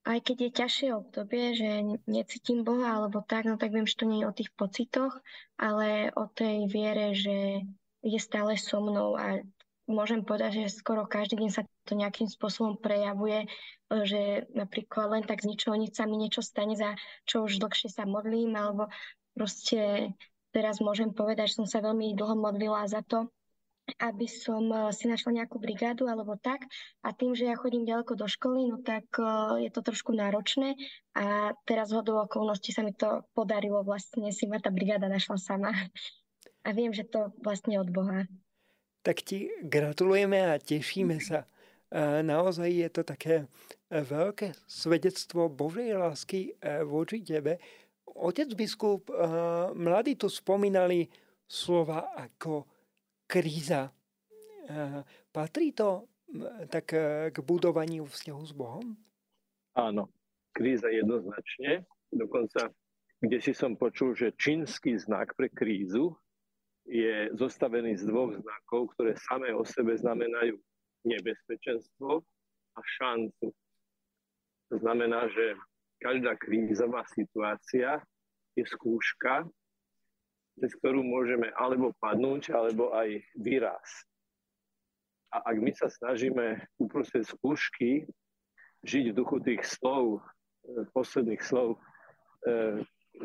aj 0.04 0.20
keď 0.20 0.38
je 0.38 0.52
ťažšie 0.52 0.90
obdobie, 0.92 1.56
že 1.56 1.70
necítim 2.12 2.68
Boha 2.68 3.00
alebo 3.00 3.24
tak, 3.24 3.48
no 3.48 3.56
tak 3.56 3.72
viem, 3.72 3.88
že 3.88 3.96
to 3.96 4.04
nie 4.04 4.20
je 4.20 4.28
o 4.28 4.36
tých 4.36 4.52
pocitoch, 4.52 5.16
ale 5.56 6.12
o 6.20 6.28
tej 6.28 6.68
viere, 6.68 7.16
že 7.16 7.64
je 8.04 8.20
stále 8.20 8.60
so 8.60 8.84
mnou 8.84 9.16
a 9.16 9.40
môžem 9.88 10.28
povedať, 10.28 10.68
že 10.68 10.76
skoro 10.76 11.08
každý 11.08 11.40
deň 11.40 11.52
sa 11.56 11.64
to 11.88 11.96
nejakým 11.96 12.28
spôsobom 12.28 12.76
prejavuje, 12.80 13.48
že 13.88 14.44
napríklad 14.52 15.20
len 15.20 15.24
tak 15.24 15.40
z 15.40 15.56
ničoho 15.56 15.80
nič 15.80 15.96
sa 15.96 16.04
mi 16.04 16.20
niečo 16.20 16.44
stane, 16.44 16.76
za 16.76 17.00
čo 17.24 17.48
už 17.48 17.64
dlhšie 17.64 17.88
sa 17.88 18.04
modlím, 18.04 18.60
alebo 18.60 18.92
proste 19.32 20.12
teraz 20.54 20.78
môžem 20.80 21.10
povedať, 21.10 21.52
že 21.52 21.58
som 21.60 21.68
sa 21.68 21.82
veľmi 21.82 22.14
dlho 22.14 22.38
modlila 22.38 22.86
za 22.86 23.02
to, 23.02 23.28
aby 24.00 24.28
som 24.32 24.64
eh, 24.72 24.92
si 24.96 25.06
našla 25.12 25.44
nejakú 25.44 25.60
brigádu 25.60 26.08
alebo 26.08 26.40
tak. 26.40 26.64
A 27.04 27.12
tým, 27.12 27.36
že 27.36 27.48
ja 27.52 27.56
chodím 27.60 27.84
ďaleko 27.84 28.16
do 28.16 28.28
školy, 28.28 28.72
no 28.72 28.80
tak 28.80 29.06
eh, 29.20 29.68
je 29.68 29.70
to 29.74 29.84
trošku 29.84 30.16
náročné. 30.16 30.80
A 31.18 31.52
teraz 31.68 31.92
hodou 31.92 32.24
okolností 32.24 32.72
sa 32.72 32.82
mi 32.82 32.96
to 32.96 33.28
podarilo 33.36 33.84
vlastne 33.84 34.32
si 34.32 34.48
ma 34.48 34.58
tá 34.64 34.72
brigáda 34.72 35.12
našla 35.12 35.38
sama. 35.38 35.72
A 36.64 36.72
viem, 36.72 36.96
že 36.96 37.04
to 37.04 37.36
vlastne 37.44 37.76
od 37.76 37.92
Boha. 37.92 38.24
Tak 39.04 39.20
ti 39.20 39.52
gratulujeme 39.68 40.40
a 40.48 40.56
tešíme 40.56 41.20
sa. 41.20 41.44
Naozaj 42.24 42.70
je 42.72 42.90
to 42.90 43.02
také 43.04 43.36
eh, 43.44 44.00
veľké 44.00 44.56
svedectvo 44.64 45.52
Božej 45.52 46.00
lásky 46.00 46.56
voči 46.88 47.20
tebe. 47.20 47.60
Otec 48.14 48.54
biskup, 48.54 49.10
mladí 49.74 50.14
tu 50.16 50.30
spomínali 50.30 51.10
slova 51.50 52.14
ako 52.14 52.66
kríza. 53.26 53.90
Patrí 55.34 55.74
to 55.74 56.14
tak 56.70 56.94
e, 56.94 57.30
k 57.30 57.38
budovaniu 57.46 58.10
vzťahu 58.10 58.42
s 58.42 58.54
Bohom? 58.58 58.98
Áno, 59.78 60.10
kríza 60.54 60.90
jednoznačne. 60.90 61.86
Dokonca, 62.14 62.74
kde 63.22 63.38
si 63.42 63.54
som 63.54 63.78
počul, 63.78 64.18
že 64.18 64.38
čínsky 64.38 64.98
znak 64.98 65.34
pre 65.38 65.50
krízu 65.50 66.14
je 66.86 67.32
zostavený 67.38 67.96
z 67.98 68.10
dvoch 68.10 68.36
znakov, 68.36 68.94
ktoré 68.98 69.16
samé 69.18 69.54
o 69.56 69.64
sebe 69.64 69.96
znamenajú 69.96 70.58
nebezpečenstvo 71.06 72.22
a 72.76 72.80
šancu. 73.00 73.54
To 74.74 74.76
znamená, 74.82 75.30
že 75.30 75.54
každá 76.04 76.36
krízová 76.36 77.08
situácia 77.16 78.04
je 78.60 78.68
skúška, 78.68 79.48
cez 80.60 80.76
ktorú 80.84 81.00
môžeme 81.02 81.50
alebo 81.56 81.96
padnúť, 81.98 82.52
alebo 82.52 82.92
aj 82.92 83.24
vyrásť. 83.40 84.06
A 85.34 85.50
ak 85.50 85.58
my 85.58 85.72
sa 85.74 85.90
snažíme 85.90 86.62
uprostred 86.78 87.26
skúšky 87.26 88.06
žiť 88.86 89.06
v 89.10 89.18
duchu 89.18 89.42
tých 89.42 89.66
slov, 89.66 90.22
e, 90.68 90.86
posledných 90.94 91.42
slov 91.42 91.74
e, 91.74 91.78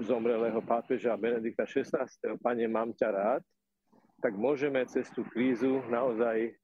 zomrelého 0.01 0.63
pápeža 0.65 1.21
Benedikta 1.21 1.69
XVI, 1.69 2.09
Pane, 2.41 2.65
mám 2.65 2.97
ťa 2.97 3.09
rád, 3.13 3.43
tak 4.25 4.33
môžeme 4.41 4.81
cez 4.89 5.13
tú 5.13 5.21
krízu 5.29 5.85
naozaj 5.93 6.57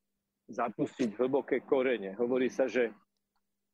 zapustiť 0.49 1.17
hlboké 1.21 1.61
korene. 1.65 2.17
Hovorí 2.17 2.49
sa, 2.49 2.65
že 2.65 2.93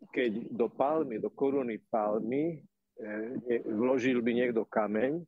keď 0.08 0.48
do 0.48 0.72
palmy, 0.72 1.20
do 1.20 1.28
koruny 1.28 1.76
palmy 1.92 2.56
e, 2.56 3.60
vložil 3.68 4.24
by 4.24 4.32
niekto 4.32 4.64
kameň, 4.64 5.20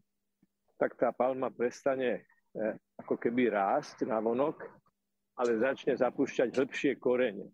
tak 0.83 0.99
tá 0.99 1.15
palma 1.15 1.47
prestane 1.47 2.27
eh, 2.59 2.75
ako 2.99 3.15
keby 3.15 3.55
rásť 3.55 4.03
na 4.03 4.19
vonok, 4.19 4.67
ale 5.39 5.63
začne 5.63 5.95
zapúšťať 5.95 6.51
hĺbšie 6.51 6.99
korene. 6.99 7.47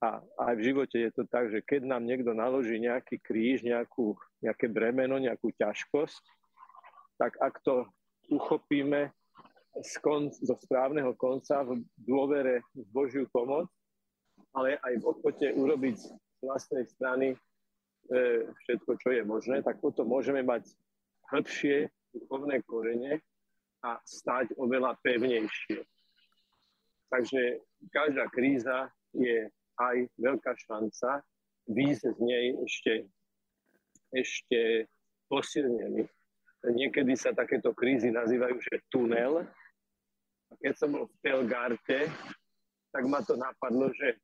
A 0.00 0.24
aj 0.48 0.54
v 0.56 0.64
živote 0.72 0.96
je 0.96 1.12
to 1.12 1.28
tak, 1.28 1.52
že 1.52 1.60
keď 1.60 1.84
nám 1.84 2.08
niekto 2.08 2.32
naloží 2.32 2.80
nejaký 2.80 3.20
kríž, 3.20 3.60
nejakú, 3.60 4.16
nejaké 4.40 4.72
bremeno, 4.72 5.20
nejakú 5.20 5.52
ťažkosť, 5.52 6.24
tak 7.20 7.36
ak 7.36 7.60
to 7.60 7.84
uchopíme 8.32 9.12
z 9.84 9.92
konc, 10.00 10.32
zo 10.32 10.56
správneho 10.56 11.12
konca 11.20 11.60
v 11.68 11.84
dôvere 12.00 12.64
v 12.72 12.88
Božiu 12.88 13.28
pomoc, 13.28 13.68
ale 14.56 14.78
aj 14.82 14.94
v 14.98 15.04
ochote 15.06 15.46
urobiť 15.54 15.96
z 15.98 16.40
vlastnej 16.42 16.84
strany 16.88 17.38
všetko, 18.66 18.98
čo 18.98 19.08
je 19.14 19.22
možné, 19.22 19.62
tak 19.62 19.78
potom 19.78 20.10
môžeme 20.10 20.42
mať 20.42 20.66
hĺbšie 21.30 21.86
duchovné 22.10 22.58
korene 22.66 23.22
a 23.86 24.02
stať 24.02 24.50
oveľa 24.58 24.98
pevnejšie. 25.06 25.78
Takže 27.10 27.62
každá 27.94 28.26
kríza 28.34 28.90
je 29.14 29.46
aj 29.78 29.96
veľká 30.18 30.52
šanca 30.58 31.22
výjsť 31.70 32.02
z 32.02 32.18
nej 32.18 32.46
ešte, 32.66 32.94
ešte 34.10 34.60
posilnený. 35.30 36.06
Niekedy 36.66 37.14
sa 37.14 37.30
takéto 37.30 37.70
krízy 37.72 38.10
nazývajú, 38.10 38.58
že 38.58 38.82
tunel. 38.90 39.46
A 40.50 40.52
keď 40.58 40.74
som 40.74 40.90
bol 40.92 41.06
v 41.06 41.14
Telgarte, 41.22 42.10
tak 42.90 43.06
ma 43.06 43.22
to 43.22 43.38
napadlo, 43.38 43.88
že 43.94 44.18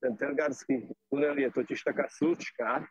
ten 0.00 0.16
telgársky 0.16 0.88
tunel 1.10 1.38
je 1.38 1.50
totiž 1.50 1.82
taká 1.82 2.06
slučka, 2.10 2.86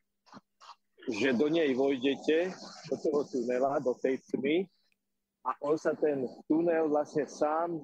že 1.08 1.34
do 1.34 1.48
nej 1.48 1.72
vojdete, 1.72 2.52
do 2.91 2.96
toho 3.00 3.24
tunela, 3.24 3.80
do 3.80 3.96
tej 3.96 4.20
tmy 4.28 4.67
a 5.48 5.56
on 5.63 5.80
sa 5.80 5.96
ten 5.96 6.28
tunel 6.52 6.91
vlastne 6.91 7.24
sám 7.24 7.80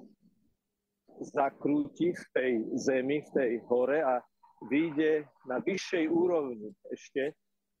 zakrúti 1.32 2.12
v 2.12 2.24
tej 2.36 2.52
zemi, 2.76 3.24
v 3.24 3.30
tej 3.32 3.50
hore 3.70 4.04
a 4.04 4.20
vyjde 4.68 5.24
na 5.48 5.60
vyššej 5.64 6.04
úrovni 6.10 6.76
ešte, 6.92 7.32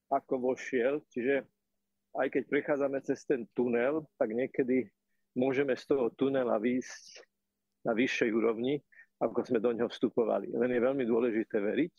ako 0.08 0.52
vošiel. 0.52 1.04
Čiže 1.12 1.44
aj 2.16 2.28
keď 2.30 2.42
prechádzame 2.48 2.98
cez 3.04 3.26
ten 3.28 3.44
tunel, 3.52 4.06
tak 4.16 4.32
niekedy 4.32 4.88
môžeme 5.34 5.74
z 5.76 5.84
toho 5.84 6.08
tunela 6.14 6.56
výjsť 6.56 7.26
na 7.84 7.92
vyššej 7.92 8.30
úrovni, 8.32 8.80
ako 9.22 9.46
sme 9.46 9.58
do 9.62 9.70
ňoho 9.74 9.90
vstupovali. 9.90 10.50
Len 10.54 10.70
je 10.74 10.80
veľmi 10.80 11.04
dôležité 11.06 11.60
veriť, 11.60 11.94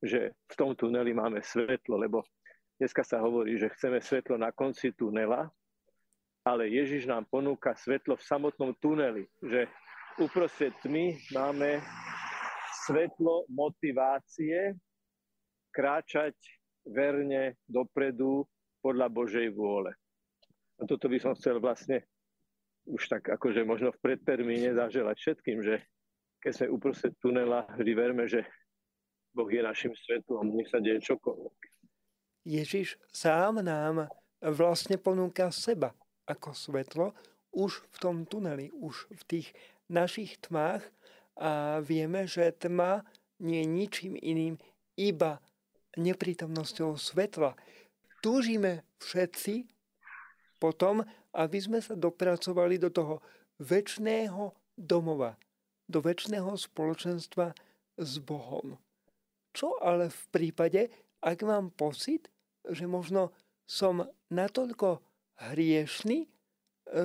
že 0.00 0.32
v 0.32 0.54
tom 0.56 0.72
tuneli 0.72 1.12
máme 1.12 1.44
svetlo, 1.44 2.00
lebo 2.00 2.24
Dneska 2.80 3.04
sa 3.04 3.20
hovorí, 3.20 3.60
že 3.60 3.68
chceme 3.76 4.00
svetlo 4.00 4.40
na 4.40 4.56
konci 4.56 4.96
tunela, 4.96 5.52
ale 6.48 6.72
Ježiš 6.72 7.04
nám 7.04 7.28
ponúka 7.28 7.76
svetlo 7.76 8.16
v 8.16 8.24
samotnom 8.24 8.72
tuneli, 8.80 9.28
že 9.44 9.68
uprostred 10.16 10.72
tmy 10.80 11.12
máme 11.28 11.76
svetlo 12.88 13.44
motivácie 13.52 14.72
kráčať 15.68 16.32
verne 16.88 17.60
dopredu 17.68 18.48
podľa 18.80 19.12
Božej 19.12 19.52
vôle. 19.52 19.92
A 20.80 20.88
toto 20.88 21.04
by 21.12 21.20
som 21.20 21.36
chcel 21.36 21.60
vlastne 21.60 22.00
už 22.88 23.12
tak 23.12 23.28
akože 23.28 23.60
možno 23.68 23.92
v 23.92 24.00
predtermíne 24.00 24.72
zaželať 24.72 25.20
všetkým, 25.20 25.60
že 25.60 25.84
keď 26.40 26.52
sme 26.56 26.66
uprostred 26.72 27.14
tunela, 27.20 27.68
vždy 27.76 27.92
verme, 27.92 28.24
že 28.24 28.44
Boh 29.30 29.46
je 29.46 29.62
našim 29.62 29.94
svetlom, 29.94 30.56
nech 30.56 30.68
sa 30.72 30.82
deje 30.82 30.98
čokoľvek. 31.12 31.56
Ježiš 32.48 32.96
sám 33.12 33.60
nám 33.60 34.08
vlastne 34.40 34.96
ponúka 34.96 35.52
seba 35.52 35.92
ako 36.24 36.56
svetlo 36.56 37.06
už 37.52 37.84
v 37.92 37.96
tom 38.00 38.16
tuneli, 38.24 38.72
už 38.72 39.10
v 39.12 39.22
tých 39.26 39.48
našich 39.90 40.40
tmách 40.40 40.80
a 41.36 41.82
vieme, 41.84 42.24
že 42.24 42.54
tma 42.54 43.02
nie 43.42 43.64
je 43.64 43.68
ničím 43.68 44.14
iným, 44.16 44.54
iba 44.96 45.42
neprítomnosťou 45.98 46.94
svetla. 46.94 47.56
Túžime 48.22 48.86
všetci 49.02 49.66
potom, 50.60 51.02
aby 51.32 51.58
sme 51.58 51.80
sa 51.80 51.96
dopracovali 51.96 52.76
do 52.76 52.92
toho 52.92 53.24
väčšného 53.58 54.52
domova, 54.76 55.36
do 55.90 55.98
väčšného 55.98 56.54
spoločenstva 56.54 57.52
s 57.98 58.12
Bohom. 58.22 58.78
Čo 59.50 59.76
ale 59.82 60.08
v 60.08 60.22
prípade, 60.30 60.88
ak 61.20 61.42
mám 61.42 61.74
pocit, 61.74 62.30
že 62.64 62.86
možno 62.86 63.34
som 63.66 64.06
natoľko 64.30 65.02
hriešný, 65.50 66.30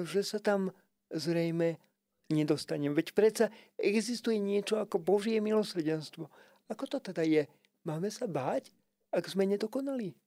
že 0.05 0.21
sa 0.21 0.37
tam 0.37 0.69
zrejme 1.09 1.81
nedostanem. 2.29 2.93
Veď 2.93 3.13
predsa 3.13 3.45
existuje 3.77 4.37
niečo 4.37 4.81
ako 4.81 5.01
Božie 5.01 5.41
milosrdenstvo. 5.41 6.29
Ako 6.69 6.89
to 6.89 6.97
teda 6.97 7.21
je? 7.21 7.45
Máme 7.85 8.09
sa 8.09 8.25
báť, 8.25 8.73
ak 9.13 9.29
sme 9.29 9.45
nedokonali? 9.45 10.17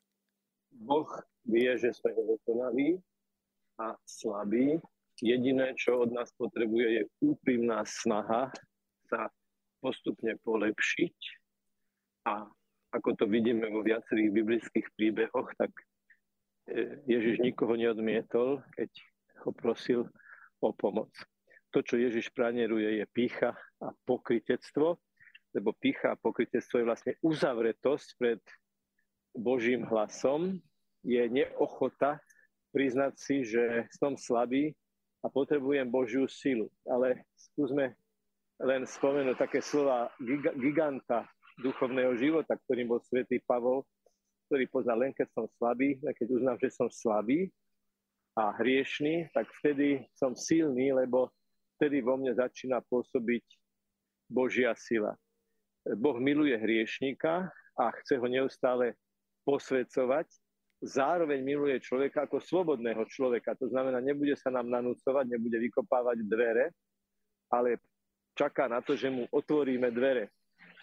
Boh 0.78 1.10
vie, 1.42 1.70
že 1.74 1.90
sme 1.90 2.14
nedokonali 2.14 3.02
a 3.82 3.98
slabí. 4.06 4.78
Jediné, 5.18 5.74
čo 5.74 6.06
od 6.06 6.14
nás 6.14 6.30
potrebuje, 6.38 6.86
je 6.86 7.02
úprimná 7.26 7.82
snaha 7.82 8.54
sa 9.10 9.26
postupne 9.82 10.38
polepšiť 10.46 11.16
a 12.28 12.46
ako 12.94 13.10
to 13.18 13.24
vidíme 13.28 13.68
vo 13.68 13.84
viacerých 13.84 14.30
biblických 14.32 14.86
príbehoch, 14.96 15.48
tak 15.58 15.70
e, 16.70 17.02
Ježiš 17.04 17.44
nikoho 17.44 17.76
neodmietol, 17.76 18.64
keď 18.74 18.90
ho 19.44 19.50
prosil 19.52 20.00
o 20.64 20.70
pomoc. 20.72 21.12
To, 21.76 21.84
čo 21.84 22.00
Ježiš 22.00 22.32
praneruje, 22.32 23.02
je 23.02 23.06
pícha 23.12 23.52
a 23.82 23.92
pokrytectvo, 24.08 24.96
lebo 25.52 25.76
pícha 25.76 26.16
a 26.16 26.20
pokrytectvo 26.20 26.80
je 26.80 26.88
vlastne 26.88 27.12
uzavretosť 27.20 28.08
pred 28.16 28.40
Božím 29.36 29.84
hlasom, 29.84 30.56
je 31.04 31.22
neochota 31.28 32.18
priznať 32.72 33.14
si, 33.20 33.36
že 33.44 33.86
som 33.94 34.16
slabý 34.16 34.72
a 35.22 35.26
potrebujem 35.26 35.88
Božiu 35.90 36.30
silu. 36.30 36.70
Ale 36.86 37.26
skúsme 37.34 37.94
len 38.62 38.82
spomenúť 38.86 39.36
také 39.38 39.62
slova 39.62 40.10
giganta 40.58 41.26
duchovného 41.62 42.14
života, 42.18 42.54
ktorým 42.54 42.90
bol 42.90 43.02
svätý 43.02 43.42
Pavol, 43.42 43.82
ktorý 44.46 44.64
poznal 44.70 45.06
len 45.06 45.12
keď 45.14 45.28
som 45.34 45.44
slabý, 45.58 45.98
a 46.06 46.14
keď 46.14 46.26
uznám, 46.38 46.56
že 46.62 46.70
som 46.70 46.88
slabý 46.88 47.50
a 48.38 48.54
hriešný, 48.54 49.30
tak 49.34 49.50
vtedy 49.62 50.06
som 50.14 50.38
silný, 50.38 50.94
lebo 50.94 51.34
vtedy 51.78 52.02
vo 52.02 52.14
mne 52.18 52.34
začína 52.34 52.82
pôsobiť 52.86 53.44
Božia 54.30 54.74
sila. 54.78 55.18
Boh 55.98 56.18
miluje 56.18 56.54
hriešníka 56.54 57.50
a 57.78 57.84
chce 58.02 58.18
ho 58.18 58.26
neustále 58.26 58.98
posvedcovať, 59.46 60.28
zároveň 60.78 61.42
miluje 61.42 61.76
človeka 61.82 62.26
ako 62.26 62.38
slobodného 62.38 63.02
človeka. 63.10 63.58
To 63.58 63.66
znamená, 63.66 63.98
nebude 63.98 64.38
sa 64.38 64.54
nám 64.54 64.70
nanúcovať, 64.70 65.26
nebude 65.26 65.58
vykopávať 65.58 66.22
dvere, 66.22 66.70
ale 67.50 67.82
čaká 68.38 68.70
na 68.70 68.78
to, 68.78 68.94
že 68.94 69.10
mu 69.10 69.26
otvoríme 69.34 69.90
dvere. 69.90 70.30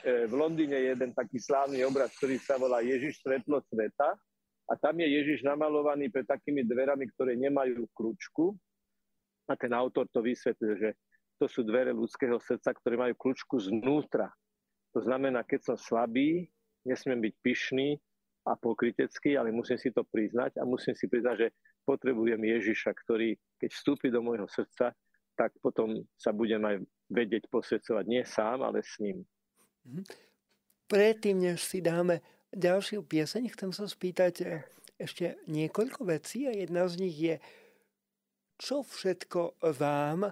E, 0.03 0.27
v 0.27 0.33
Londýne 0.35 0.75
je 0.75 0.91
jeden 0.91 1.11
taký 1.15 1.39
slávny 1.39 1.87
obraz, 1.87 2.11
ktorý 2.19 2.35
sa 2.43 2.59
volá 2.59 2.83
Ježiš 2.83 3.23
svetlo 3.23 3.63
sveta 3.71 4.19
a 4.67 4.73
tam 4.75 4.99
je 4.99 5.07
Ježiš 5.07 5.47
namalovaný 5.47 6.11
pred 6.11 6.27
takými 6.27 6.67
dverami, 6.67 7.07
ktoré 7.15 7.39
nemajú 7.39 7.87
kľúčku 7.95 8.51
a 9.47 9.53
ten 9.55 9.71
autor 9.71 10.09
to 10.11 10.19
vysvetlil, 10.19 10.75
že 10.75 10.89
to 11.39 11.45
sú 11.47 11.63
dvere 11.63 11.95
ľudského 11.95 12.39
srdca, 12.39 12.75
ktoré 12.75 12.95
majú 12.99 13.13
kľúčku 13.15 13.59
znútra. 13.59 14.31
To 14.95 15.03
znamená, 15.03 15.43
keď 15.43 15.71
som 15.71 15.77
slabý, 15.77 16.47
nesmiem 16.87 17.19
byť 17.19 17.33
pyšný 17.43 17.99
a 18.45 18.53
pokrytecký, 18.53 19.35
ale 19.35 19.49
musím 19.49 19.81
si 19.81 19.89
to 19.89 20.05
priznať 20.05 20.61
a 20.61 20.63
musím 20.63 20.93
si 20.93 21.09
priznať, 21.09 21.35
že 21.37 21.47
potrebujem 21.81 22.37
Ježiša, 22.37 22.93
ktorý, 22.93 23.33
keď 23.57 23.69
vstúpi 23.73 24.13
do 24.13 24.21
môjho 24.21 24.45
srdca, 24.45 24.93
tak 25.33 25.51
potom 25.59 26.05
sa 26.15 26.31
budem 26.31 26.61
aj 26.63 26.75
vedieť 27.09 27.49
posvedcovať 27.49 28.05
nie 28.05 28.23
sám, 28.23 28.61
ale 28.61 28.85
s 28.85 29.01
ním. 29.01 29.25
Mhm. 29.85 30.03
Predtým, 30.85 31.37
než 31.41 31.65
si 31.65 31.81
dáme 31.81 32.21
ďalšiu 32.53 33.01
pieseň, 33.01 33.49
chcem 33.57 33.71
sa 33.73 33.89
spýtať 33.89 34.33
eh, 34.45 34.61
ešte 35.01 35.41
niekoľko 35.49 36.05
vecí 36.07 36.45
a 36.45 36.53
jedna 36.53 36.85
z 36.85 37.01
nich 37.01 37.17
je, 37.17 37.35
čo 38.61 38.85
všetko 38.85 39.59
vám 39.75 40.31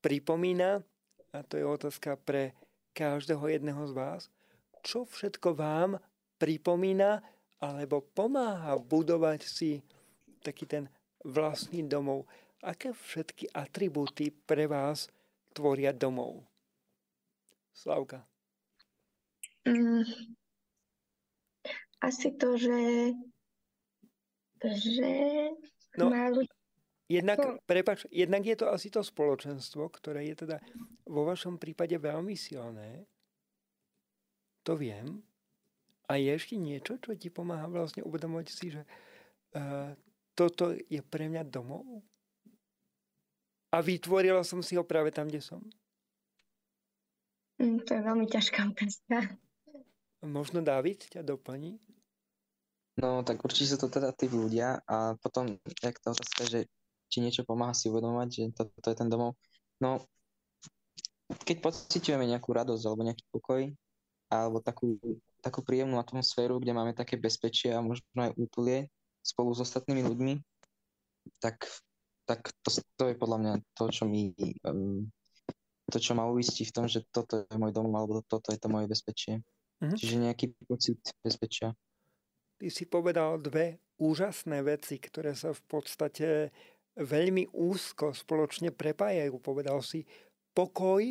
pripomína, 0.00 0.80
a 1.34 1.38
to 1.44 1.60
je 1.60 1.66
otázka 1.66 2.16
pre 2.16 2.56
každého 2.96 3.44
jedného 3.52 3.82
z 3.84 3.92
vás, 3.92 4.22
čo 4.80 5.04
všetko 5.04 5.52
vám 5.52 6.00
pripomína 6.36 7.24
alebo 7.60 8.04
pomáha 8.04 8.76
budovať 8.76 9.40
si 9.44 9.80
taký 10.44 10.68
ten 10.68 10.84
vlastný 11.24 11.82
domov. 11.88 12.28
Aké 12.62 12.92
všetky 12.92 13.52
atribúty 13.52 14.30
pre 14.30 14.68
vás 14.68 15.08
tvoria 15.56 15.90
domov? 15.90 16.44
Slavka. 17.72 18.24
Mm, 19.66 20.06
asi 22.00 22.28
to, 22.38 22.54
že, 22.56 23.12
že 24.62 25.10
no, 25.98 26.08
ľudí... 26.08 26.48
Jednak, 27.06 27.38
no. 27.38 27.58
prepač, 27.62 28.02
jednak 28.10 28.42
je 28.42 28.56
to 28.58 28.66
asi 28.66 28.90
to 28.90 28.98
spoločenstvo, 28.98 29.86
ktoré 29.94 30.26
je 30.26 30.42
teda 30.46 30.58
vo 31.06 31.22
vašom 31.22 31.54
prípade 31.54 31.94
veľmi 31.94 32.34
silné. 32.34 33.06
To 34.66 34.74
viem. 34.74 35.22
A 36.06 36.18
je 36.18 36.30
ešte 36.30 36.54
niečo, 36.54 36.98
čo 37.02 37.18
ti 37.18 37.28
pomáha 37.28 37.66
vlastne 37.66 38.06
uvedomovať 38.06 38.46
si, 38.46 38.70
že 38.70 38.82
uh, 39.58 39.90
toto 40.38 40.70
je 40.70 41.02
pre 41.02 41.26
mňa 41.26 41.42
domov? 41.42 41.82
A 43.74 43.82
vytvorila 43.82 44.46
som 44.46 44.62
si 44.62 44.78
ho 44.78 44.86
práve 44.86 45.10
tam, 45.10 45.26
kde 45.26 45.42
som? 45.42 45.60
Mm, 47.58 47.82
to 47.82 47.90
je 47.96 48.02
veľmi 48.04 48.26
ťažká 48.30 48.70
otázka. 48.70 49.34
Možno 50.22 50.62
David 50.62 51.10
ťa 51.10 51.26
doplní? 51.26 51.80
No 52.96 53.20
tak 53.20 53.44
určite 53.44 53.76
sú 53.76 53.76
to 53.76 53.92
teda 53.92 54.14
tí 54.16 54.30
ľudia 54.30 54.80
a 54.88 55.18
potom, 55.20 55.60
jak 55.84 56.00
tá 56.00 56.16
otázka, 56.16 56.48
že 56.48 56.60
či 57.12 57.20
niečo 57.20 57.44
pomáha 57.44 57.76
si 57.76 57.92
uvedomovať, 57.92 58.28
že 58.32 58.42
to, 58.56 58.62
to 58.80 58.88
je 58.92 58.96
ten 58.96 59.08
domov. 59.12 59.36
No, 59.76 60.00
keď 61.44 61.60
pociťujeme 61.60 62.24
nejakú 62.24 62.56
radosť 62.56 62.82
alebo 62.88 63.02
nejaký 63.04 63.24
pokoj, 63.28 63.62
alebo 64.32 64.58
takú, 64.64 64.96
takú 65.46 65.62
príjemnú 65.62 66.02
atmosféru, 66.02 66.58
kde 66.58 66.74
máme 66.74 66.90
také 66.90 67.14
bezpečie 67.14 67.70
a 67.70 67.78
možno 67.78 68.02
aj 68.18 68.34
útulie 68.34 68.90
spolu 69.22 69.54
s 69.54 69.62
ostatnými 69.62 70.02
ľuďmi, 70.02 70.34
tak, 71.38 71.70
tak 72.26 72.50
to, 72.66 72.74
to 72.98 73.04
je 73.10 73.14
podľa 73.14 73.38
mňa 73.38 73.52
to, 73.78 73.84
čo 73.94 74.04
mi 74.10 74.34
um, 74.66 75.06
to, 75.86 76.02
čo 76.02 76.18
ma 76.18 76.26
uistí 76.26 76.66
v 76.66 76.74
tom, 76.74 76.86
že 76.90 77.06
toto 77.14 77.46
je 77.46 77.56
môj 77.58 77.70
dom 77.70 77.86
alebo 77.94 78.22
toto 78.26 78.50
je 78.50 78.58
to 78.58 78.66
moje 78.66 78.90
bezpečie. 78.90 79.38
Mm-hmm. 79.78 79.98
Čiže 79.98 80.16
nejaký 80.18 80.46
pocit 80.66 80.98
bezpečia. 81.22 81.70
Ty 82.56 82.66
si 82.72 82.84
povedal 82.88 83.38
dve 83.38 83.78
úžasné 84.00 84.64
veci, 84.64 84.96
ktoré 84.98 85.36
sa 85.36 85.52
v 85.52 85.62
podstate 85.68 86.28
veľmi 86.96 87.52
úzko 87.52 88.16
spoločne 88.16 88.72
prepájajú. 88.72 89.36
Povedal 89.38 89.84
si 89.84 90.02
pokoj 90.56 91.04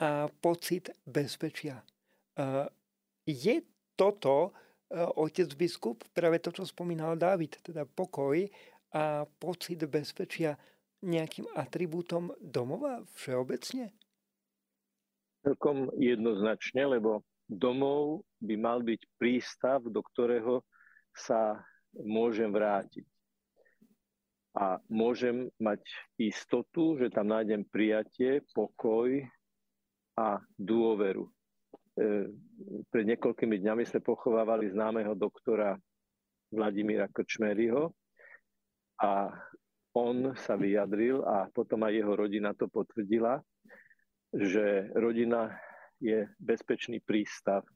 a 0.00 0.28
pocit 0.28 0.92
bezpečia. 1.08 1.80
Je 3.28 3.60
toto, 3.96 4.52
otec 4.94 5.48
biskup, 5.54 6.02
práve 6.10 6.42
to, 6.42 6.50
čo 6.50 6.66
spomínal 6.66 7.14
David, 7.14 7.60
teda 7.62 7.86
pokoj 7.86 8.42
a 8.90 9.22
pocit 9.38 9.78
bezpečia 9.86 10.58
nejakým 11.06 11.46
atribútom 11.54 12.34
domova 12.42 13.06
všeobecne? 13.14 13.94
Celkom 15.46 15.88
jednoznačne, 15.96 16.98
lebo 16.98 17.24
domov 17.48 18.26
by 18.42 18.54
mal 18.58 18.84
byť 18.84 19.00
prístav, 19.16 19.80
do 19.86 20.02
ktorého 20.04 20.60
sa 21.14 21.62
môžem 21.96 22.52
vrátiť. 22.52 23.06
A 24.58 24.82
môžem 24.90 25.46
mať 25.62 25.80
istotu, 26.18 26.98
že 26.98 27.14
tam 27.14 27.30
nájdem 27.30 27.62
prijatie, 27.70 28.42
pokoj 28.50 29.22
a 30.18 30.42
dôveru. 30.58 31.30
E, 31.98 32.30
pred 32.86 33.04
niekoľkými 33.10 33.56
dňami 33.58 33.82
sme 33.82 34.00
pochovávali 34.04 34.70
známeho 34.70 35.18
doktora 35.18 35.74
Vladimíra 36.50 37.10
Krčmeryho 37.10 37.90
a 39.02 39.30
on 39.94 40.34
sa 40.38 40.54
vyjadril 40.54 41.26
a 41.26 41.50
potom 41.50 41.82
aj 41.82 41.92
jeho 41.98 42.14
rodina 42.14 42.54
to 42.54 42.70
potvrdila, 42.70 43.42
že 44.30 44.86
rodina 44.94 45.50
je 45.98 46.30
bezpečný 46.38 47.02
prístav. 47.02 47.66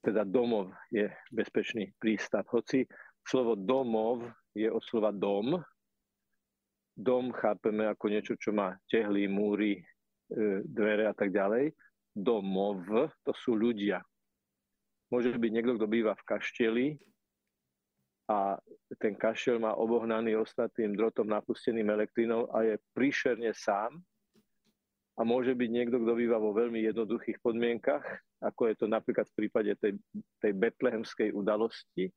Teda 0.00 0.24
domov 0.24 0.72
je 0.88 1.08
bezpečný 1.28 1.92
prístav. 2.00 2.48
Hoci 2.48 2.88
slovo 3.24 3.56
domov 3.56 4.24
je 4.56 4.68
od 4.68 4.80
slova 4.84 5.12
dom. 5.12 5.60
Dom 6.94 7.32
chápeme 7.36 7.84
ako 7.88 8.04
niečo, 8.08 8.34
čo 8.36 8.52
má 8.52 8.76
tehly, 8.88 9.28
múry, 9.28 9.80
e, 9.80 9.82
dvere 10.64 11.10
a 11.10 11.14
tak 11.16 11.32
ďalej. 11.32 11.72
Domov 12.14 12.86
to 13.26 13.34
sú 13.34 13.58
ľudia. 13.58 13.98
Môže 15.10 15.34
byť 15.34 15.50
niekto, 15.50 15.74
kto 15.74 15.86
býva 15.90 16.14
v 16.14 16.26
kašteli 16.26 16.86
a 18.30 18.56
ten 18.96 19.12
kašel 19.18 19.60
má 19.60 19.76
obohnaný 19.76 20.38
ostatným 20.38 20.96
drotom 20.96 21.28
napusteným 21.28 21.90
elektrinou 21.92 22.48
a 22.54 22.64
je 22.64 22.74
príšerne 22.96 23.52
sám 23.52 24.00
a 25.14 25.20
môže 25.22 25.52
byť 25.54 25.70
niekto, 25.70 26.00
kto 26.00 26.12
býva 26.16 26.40
vo 26.40 26.56
veľmi 26.56 26.82
jednoduchých 26.88 27.38
podmienkach, 27.44 28.02
ako 28.42 28.72
je 28.72 28.74
to 28.80 28.86
napríklad 28.90 29.28
v 29.30 29.36
prípade 29.44 29.72
tej, 29.78 29.92
tej 30.42 30.52
betlehemskej 30.56 31.30
udalosti, 31.30 32.10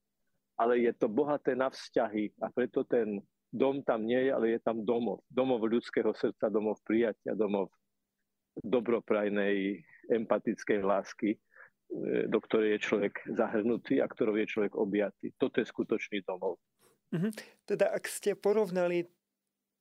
ale 0.58 0.82
je 0.82 0.94
to 0.98 1.06
bohaté 1.12 1.54
na 1.54 1.70
vzťahy 1.70 2.34
a 2.42 2.50
preto 2.50 2.82
ten 2.88 3.22
dom 3.54 3.86
tam 3.86 4.04
nie 4.08 4.28
je, 4.28 4.32
ale 4.34 4.46
je 4.58 4.60
tam 4.64 4.82
domov. 4.82 5.22
Domov 5.30 5.70
ľudského 5.70 6.10
srdca, 6.18 6.50
domov 6.50 6.82
prijatia, 6.82 7.38
domov 7.38 7.70
dobroprajnej, 8.64 9.84
empatickej 10.08 10.80
lásky, 10.82 11.36
e, 11.36 11.40
do 12.26 12.40
ktorej 12.42 12.78
je 12.78 12.86
človek 12.88 13.14
zahrnutý 13.36 14.00
a 14.00 14.08
ktorou 14.08 14.38
je 14.40 14.48
človek 14.48 14.74
objatý. 14.78 15.36
Toto 15.36 15.60
je 15.60 15.68
skutočný 15.68 16.24
domov. 16.24 16.58
Mm-hmm. 17.12 17.32
Teda 17.64 17.92
ak 17.92 18.04
ste 18.08 18.36
porovnali 18.36 19.08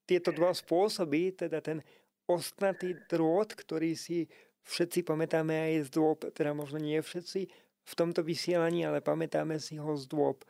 tieto 0.07 0.31
dva 0.31 0.55
spôsoby, 0.55 1.35
teda 1.35 1.59
ten 1.59 1.83
ostnatý 2.31 2.95
drôt, 3.11 3.47
ktorý 3.47 3.99
si 3.99 4.31
všetci 4.67 5.07
pamätáme 5.07 5.55
aj 5.55 5.75
z 5.87 5.89
dôb, 5.95 6.19
teda 6.35 6.55
možno 6.55 6.83
nie 6.83 6.99
všetci 6.99 7.41
v 7.87 7.93
tomto 7.95 8.27
vysielaní, 8.27 8.83
ale 8.83 8.99
pamätáme 8.99 9.63
si 9.63 9.79
ho 9.79 9.95
z 9.95 10.11
dôb 10.11 10.43
e, 10.43 10.47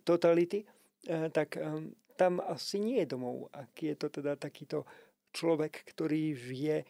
totality, 0.00 0.64
e, 0.64 1.28
tak 1.28 1.60
e, 1.60 1.92
tam 2.16 2.40
asi 2.40 2.80
nie 2.80 3.04
je 3.04 3.12
domov. 3.12 3.52
Ak 3.52 3.76
je 3.76 3.92
to 3.92 4.08
teda 4.08 4.40
takýto 4.40 4.88
človek, 5.36 5.84
ktorý 5.92 6.32
žije 6.32 6.76
e, 6.80 6.86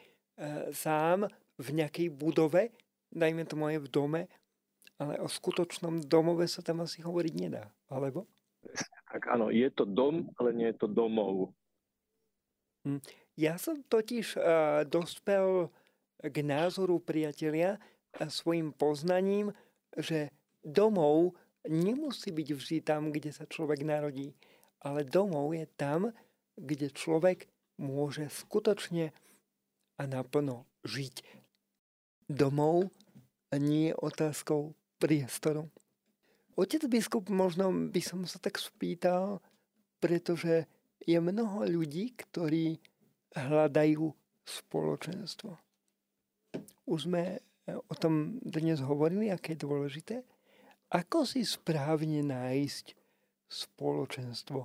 sám 0.70 1.26
v 1.58 1.68
nejakej 1.74 2.14
budove, 2.14 2.70
dajme 3.10 3.42
tomu 3.50 3.66
aj 3.74 3.82
v 3.82 3.88
dome, 3.90 4.22
ale 5.02 5.18
o 5.18 5.26
skutočnom 5.26 6.06
domove 6.06 6.46
sa 6.46 6.62
tam 6.62 6.86
asi 6.86 7.02
hovoriť 7.02 7.34
nedá, 7.34 7.66
alebo? 7.90 8.30
Tak 9.10 9.26
áno, 9.32 9.50
je 9.50 9.68
to 9.74 9.82
dom, 9.82 10.30
ale 10.38 10.54
nie 10.54 10.68
je 10.70 10.78
to 10.78 10.88
domov. 10.90 11.50
Hm. 12.86 13.02
Ja 13.36 13.60
som 13.60 13.84
totiž 13.84 14.38
uh, 14.38 14.86
dospel 14.88 15.68
k 16.22 16.36
názoru 16.40 16.96
priatelia 17.02 17.76
a 18.16 18.32
svojim 18.32 18.72
poznaním, 18.72 19.52
že 19.92 20.32
domov 20.64 21.36
nemusí 21.68 22.32
byť 22.32 22.48
vždy 22.56 22.78
tam, 22.80 23.12
kde 23.12 23.30
sa 23.34 23.44
človek 23.44 23.84
narodí, 23.84 24.32
ale 24.80 25.04
domov 25.04 25.52
je 25.52 25.66
tam, 25.76 26.14
kde 26.56 26.88
človek 26.94 27.44
môže 27.76 28.28
skutočne 28.32 29.12
a 29.96 30.02
naplno 30.04 30.68
žiť. 30.84 31.24
Domov 32.26 32.90
nie 33.56 33.94
otázkou 33.94 34.76
priestoru. 35.00 35.68
Otec 36.56 36.88
biskup, 36.88 37.28
možno 37.28 37.68
by 37.68 38.00
som 38.00 38.24
sa 38.24 38.40
tak 38.40 38.56
spýtal, 38.56 39.44
pretože 40.00 40.64
je 41.04 41.18
mnoho 41.20 41.68
ľudí, 41.68 42.16
ktorí 42.16 42.80
hľadajú 43.36 44.08
spoločenstvo. 44.46 45.52
Už 46.88 46.98
sme 47.04 47.36
e, 47.36 47.38
o 47.76 47.94
tom 47.94 48.40
dnes 48.40 48.80
hovorili, 48.80 49.28
aké 49.28 49.52
je 49.52 49.64
dôležité. 49.68 50.16
Ako 50.88 51.28
si 51.28 51.44
správne 51.44 52.24
nájsť 52.24 52.96
spoločenstvo? 53.50 54.64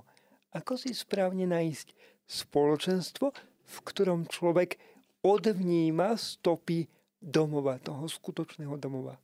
Ako 0.56 0.80
si 0.80 0.96
správne 0.96 1.44
nájsť 1.44 1.92
spoločenstvo, 2.32 3.28
v 3.62 3.76
ktorom 3.84 4.24
človek 4.24 4.80
odvníma 5.20 6.16
stopy 6.16 6.88
domova, 7.20 7.76
toho 7.76 8.08
skutočného 8.08 8.80
domova? 8.80 9.20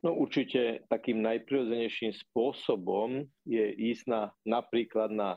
No 0.00 0.16
určite 0.16 0.86
takým 0.88 1.20
najprirodzenejším 1.20 2.16
spôsobom 2.16 3.28
je 3.44 3.64
ísť 3.92 4.04
na, 4.08 4.22
napríklad 4.46 5.12
na 5.12 5.36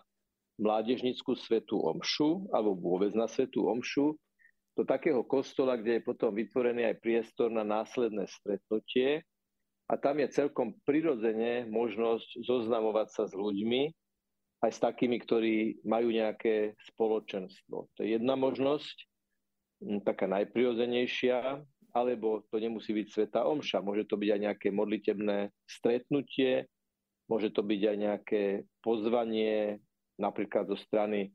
mládežnickú 0.59 1.35
svetú 1.39 1.79
omšu 1.79 2.47
alebo 2.51 2.75
vôbec 2.75 3.15
na 3.15 3.25
svetú 3.25 3.67
omšu 3.71 4.15
do 4.75 4.83
takého 4.83 5.23
kostola, 5.23 5.79
kde 5.79 5.99
je 5.99 6.07
potom 6.07 6.35
vytvorený 6.35 6.87
aj 6.87 7.01
priestor 7.03 7.51
na 7.51 7.63
následné 7.63 8.27
stretnutie 8.27 9.23
a 9.89 9.97
tam 9.97 10.21
je 10.21 10.29
celkom 10.29 10.77
prirodzene 10.85 11.65
možnosť 11.65 12.45
zoznamovať 12.45 13.07
sa 13.09 13.23
s 13.25 13.33
ľuďmi, 13.33 13.89
aj 14.59 14.71
s 14.75 14.79
takými, 14.83 15.17
ktorí 15.23 15.79
majú 15.87 16.11
nejaké 16.11 16.75
spoločenstvo. 16.91 17.87
To 17.95 17.99
je 18.03 18.19
jedna 18.19 18.35
možnosť, 18.35 19.07
taká 20.03 20.27
najprirodzenejšia, 20.27 21.63
alebo 21.95 22.43
to 22.51 22.59
nemusí 22.59 22.91
byť 22.91 23.07
sveta 23.07 23.47
omša. 23.47 23.79
Môže 23.79 24.05
to 24.05 24.19
byť 24.19 24.29
aj 24.35 24.41
nejaké 24.51 24.67
modlitebné 24.69 25.49
stretnutie, 25.63 26.67
môže 27.31 27.49
to 27.55 27.63
byť 27.63 27.81
aj 27.87 27.97
nejaké 27.97 28.41
pozvanie 28.83 29.79
napríklad 30.19 30.67
zo 30.67 30.75
strany 30.75 31.29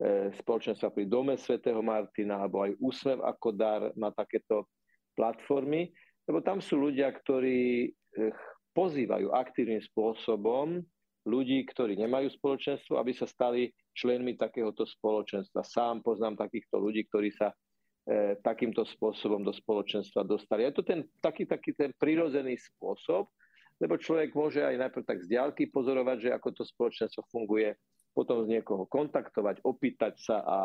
e, 0.00 0.32
spoločenstva 0.40 0.88
pri 0.88 1.04
Dome 1.04 1.36
svätého 1.36 1.84
Martina 1.84 2.40
alebo 2.40 2.64
aj 2.64 2.78
Úsmev 2.80 3.20
ako 3.20 3.48
dar 3.52 3.92
na 3.92 4.08
takéto 4.08 4.72
platformy, 5.12 5.92
lebo 6.24 6.40
tam 6.40 6.64
sú 6.64 6.80
ľudia, 6.80 7.12
ktorí 7.12 7.92
e, 7.92 8.32
pozývajú 8.72 9.28
aktívnym 9.36 9.84
spôsobom 9.84 10.80
ľudí, 11.22 11.62
ktorí 11.70 11.94
nemajú 11.98 12.34
spoločenstvo, 12.34 12.98
aby 12.98 13.14
sa 13.14 13.26
stali 13.30 13.70
členmi 13.94 14.34
takéhoto 14.34 14.82
spoločenstva. 14.82 15.62
Sám 15.62 16.02
poznám 16.02 16.38
takýchto 16.38 16.82
ľudí, 16.82 17.06
ktorí 17.06 17.30
sa 17.30 17.54
e, 17.54 18.34
takýmto 18.42 18.82
spôsobom 18.82 19.46
do 19.46 19.54
spoločenstva 19.54 20.26
dostali. 20.26 20.66
Je 20.66 20.74
to 20.74 20.82
ten 20.82 21.06
taký, 21.22 21.46
taký 21.46 21.74
ten 21.78 21.94
prirodzený 21.94 22.58
spôsob, 22.58 23.30
lebo 23.78 23.94
človek 23.98 24.34
môže 24.34 24.62
aj 24.62 24.78
najprv 24.78 25.04
tak 25.06 25.18
z 25.22 25.30
diálky 25.38 25.70
pozorovať, 25.70 26.30
že 26.30 26.34
ako 26.34 26.48
to 26.54 26.62
spoločenstvo 26.66 27.22
funguje 27.30 27.74
potom 28.12 28.44
z 28.44 28.58
niekoho 28.58 28.84
kontaktovať, 28.86 29.64
opýtať 29.64 30.14
sa 30.20 30.36
a, 30.44 30.60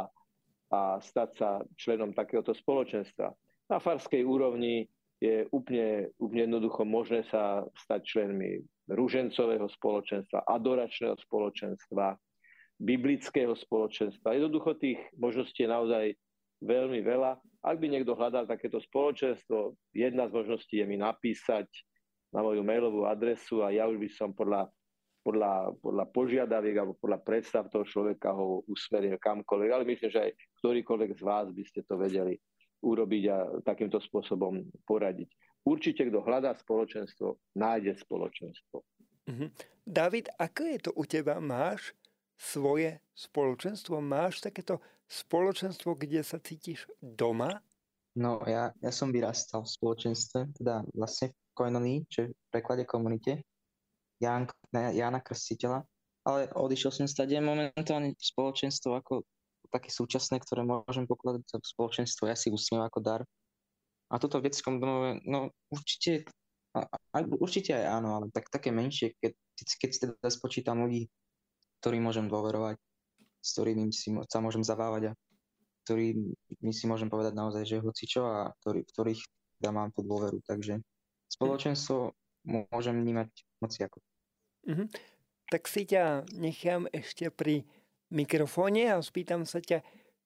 a 0.73 0.79
stať 0.99 1.29
sa 1.39 1.49
členom 1.79 2.11
takéhoto 2.11 2.51
spoločenstva. 2.51 3.31
Na 3.71 3.77
farskej 3.79 4.23
úrovni 4.23 4.87
je 5.17 5.49
úplne, 5.49 6.13
úplne 6.21 6.51
jednoducho 6.51 6.85
možné 6.85 7.25
sa 7.31 7.65
stať 7.73 8.01
členmi 8.05 8.61
ružencového 8.87 9.67
spoločenstva, 9.67 10.47
adoračného 10.47 11.15
spoločenstva, 11.19 12.15
biblického 12.77 13.57
spoločenstva. 13.57 14.37
Jednoducho 14.37 14.77
tých 14.77 15.01
možností 15.17 15.65
je 15.65 15.73
naozaj 15.73 16.05
veľmi 16.61 17.01
veľa. 17.01 17.37
Ak 17.65 17.77
by 17.81 17.87
niekto 17.89 18.13
hľadal 18.13 18.45
takéto 18.45 18.77
spoločenstvo, 18.79 19.75
jedna 19.91 20.29
z 20.29 20.31
možností 20.33 20.79
je 20.79 20.85
mi 20.87 20.97
napísať 20.97 21.67
na 22.31 22.45
moju 22.45 22.61
mailovú 22.61 23.09
adresu 23.09 23.65
a 23.65 23.73
ja 23.73 23.89
už 23.89 23.97
by 23.97 24.09
som 24.13 24.29
podľa, 24.31 24.69
podľa, 25.25 25.73
podľa 25.81 26.05
požiadaviek 26.13 26.75
alebo 26.77 26.99
podľa 27.01 27.19
predstav 27.25 27.65
toho 27.67 27.83
človeka 27.83 28.31
ho 28.31 28.61
usmeril 28.69 29.17
kamkoľvek. 29.17 29.69
Ale 29.73 29.89
myslím, 29.89 30.09
že 30.13 30.23
aj 30.29 30.31
ktorýkoľvek 30.61 31.11
z 31.17 31.21
vás 31.25 31.47
by 31.49 31.63
ste 31.65 31.81
to 31.83 31.97
vedeli 31.97 32.37
urobiť 32.85 33.23
a 33.33 33.37
takýmto 33.65 33.97
spôsobom 33.97 34.61
poradiť. 34.85 35.29
Určite, 35.67 36.07
kto 36.07 36.23
hľadá 36.23 36.55
spoločenstvo, 36.55 37.35
nájde 37.59 37.99
spoločenstvo. 37.99 38.87
Mm-hmm. 39.27 39.49
David, 39.83 40.31
ako 40.39 40.61
je 40.63 40.77
to 40.79 40.91
u 40.95 41.03
teba? 41.03 41.43
Máš 41.43 41.91
svoje 42.39 43.03
spoločenstvo? 43.11 43.99
Máš 43.99 44.39
takéto 44.39 44.79
spoločenstvo, 45.11 45.99
kde 45.99 46.23
sa 46.23 46.39
cítiš 46.39 46.87
doma? 47.03 47.59
No, 48.15 48.39
ja, 48.47 48.71
ja 48.79 48.91
som 48.95 49.11
vyrastal 49.11 49.67
v 49.67 49.73
spoločenstve, 49.75 50.55
teda 50.55 50.87
vlastne 50.95 51.35
v 51.35 51.51
Koinonii, 51.53 51.99
čo 52.07 52.31
v 52.31 52.47
preklade 52.49 52.87
komunite, 52.87 53.43
Jan, 54.17 54.49
Jana 54.73 55.21
Krstiteľa, 55.21 55.85
ale 56.25 56.49
odišiel 56.49 56.89
som 56.89 57.05
stade 57.05 57.37
momentálne 57.37 58.17
spoločenstvo 58.17 58.97
ako 58.97 59.21
také 59.69 59.93
súčasné, 59.93 60.41
ktoré 60.41 60.65
môžem 60.65 61.05
pokladať 61.05 61.43
za 61.45 61.57
spoločenstvo, 61.61 62.25
ja 62.25 62.33
si 62.33 62.49
usmievam 62.49 62.89
ako 62.89 62.99
dar, 63.03 63.21
a 64.07 64.15
toto 64.19 64.39
v 64.39 64.47
detskom 64.47 64.79
domove, 64.79 65.19
no 65.27 65.51
určite, 65.67 66.23
a, 66.77 66.87
určite 67.39 67.75
aj 67.75 67.85
áno, 67.99 68.09
ale 68.21 68.25
tak, 68.31 68.47
také 68.47 68.71
menšie, 68.71 69.19
keď, 69.19 69.33
keď 69.59 69.89
si 69.91 69.99
teda 70.07 70.29
spočítam 70.31 70.83
ľudí, 70.87 71.11
ktorým 71.83 72.03
môžem 72.07 72.31
dôverovať, 72.31 72.79
s 73.43 73.49
ktorými 73.55 73.91
si 73.91 74.11
sa 74.31 74.39
môžem 74.39 74.63
zavávať 74.63 75.11
a 75.11 75.17
ktorými 75.87 76.71
si 76.75 76.85
môžem 76.87 77.07
povedať 77.07 77.33
naozaj, 77.35 77.63
že 77.63 77.83
hoci 77.83 78.03
čo 78.07 78.27
a 78.27 78.51
ktorý, 78.63 78.83
ktorých 78.83 79.21
teda 79.59 79.71
mám 79.71 79.89
tú 79.95 80.03
dôveru. 80.03 80.43
Takže 80.43 80.83
spoločenstvo 81.31 82.11
môžem 82.47 82.95
vnímať 82.99 83.29
moci 83.63 83.79
ako. 83.87 83.99
Mm-hmm. 84.67 84.87
Tak 85.47 85.63
si 85.71 85.87
ťa 85.87 86.27
nechám 86.35 86.91
ešte 86.91 87.31
pri 87.31 87.63
mikrofóne 88.11 88.91
a 88.91 88.99
spýtam 88.99 89.47
sa 89.47 89.63
ťa, 89.63 89.79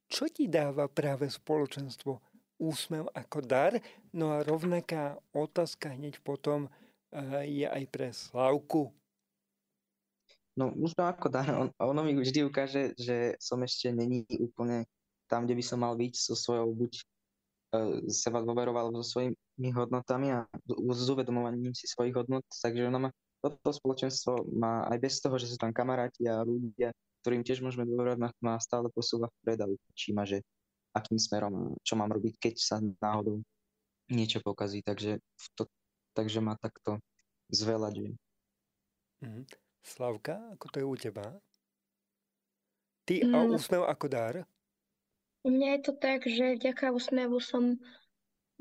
čo 0.10 0.26
ti 0.28 0.50
dáva 0.50 0.90
práve 0.90 1.30
spoločenstvo? 1.30 2.31
Úsmev 2.62 3.10
ako 3.18 3.42
dar. 3.42 3.82
No 4.14 4.38
a 4.38 4.46
rovnaká 4.46 5.18
otázka 5.34 5.98
hneď 5.98 6.22
potom 6.22 6.70
eh, 7.10 7.66
je 7.66 7.66
aj 7.66 7.84
pre 7.90 8.14
Slavku. 8.14 8.94
No 10.54 10.70
úsmev 10.78 11.18
ako 11.18 11.28
dar, 11.32 11.48
on, 11.58 11.74
ono 11.80 12.02
mi 12.06 12.14
vždy 12.14 12.46
ukáže, 12.46 12.94
že 13.00 13.34
som 13.42 13.58
ešte 13.66 13.90
není 13.90 14.28
úplne 14.38 14.86
tam, 15.32 15.48
kde 15.48 15.58
by 15.58 15.64
som 15.64 15.80
mal 15.80 15.96
byť 15.96 16.14
so 16.20 16.36
svojou 16.36 16.76
buď 16.76 16.92
uh, 17.72 18.04
seba 18.12 18.44
dôveroval 18.44 18.92
so 19.00 19.16
svojimi 19.16 19.72
hodnotami 19.72 20.36
a 20.36 20.44
s 20.68 21.08
uvedomovaním 21.08 21.72
si 21.72 21.88
svojich 21.88 22.12
hodnot, 22.20 22.44
takže 22.52 22.84
ono 22.84 23.08
ma, 23.08 23.10
toto 23.40 23.72
spoločenstvo 23.72 24.44
má 24.60 24.84
aj 24.92 24.98
bez 25.00 25.24
toho, 25.24 25.40
že 25.40 25.48
sú 25.48 25.56
tam 25.56 25.72
kamaráti 25.72 26.28
a 26.28 26.44
ľudia, 26.44 26.92
ktorým 27.24 27.48
tiež 27.48 27.64
môžeme 27.64 27.88
dôverovať, 27.88 28.20
ma, 28.20 28.30
ma 28.44 28.54
stále 28.60 28.92
posúva 28.92 29.32
vpred 29.40 29.64
a 29.64 29.72
učí 29.72 30.12
ma, 30.12 30.28
že 30.28 30.44
akým 30.92 31.20
smerom, 31.20 31.76
čo 31.82 31.96
mám 31.96 32.12
robiť, 32.12 32.34
keď 32.38 32.56
sa 32.60 32.78
náhodou 32.80 33.44
niečo 34.12 34.44
pokazí. 34.44 34.84
Takže, 34.84 35.20
to, 35.56 35.68
takže 36.12 36.40
ma 36.44 36.60
takto 36.60 37.00
zvelaďuje. 37.52 38.16
Mm. 39.24 39.46
Slavka, 39.82 40.38
ako 40.54 40.66
to 40.70 40.78
je 40.78 40.86
u 40.86 40.96
teba? 40.96 41.26
Ty 43.08 43.16
a 43.26 43.38
mm. 43.48 43.56
úsmev 43.56 43.84
ako 43.88 44.06
dar? 44.12 44.36
U 45.42 45.50
mňa 45.50 45.68
je 45.78 45.82
to 45.82 45.94
tak, 45.98 46.22
že 46.30 46.62
vďaka 46.62 46.94
úsmevu 46.94 47.42
som 47.42 47.82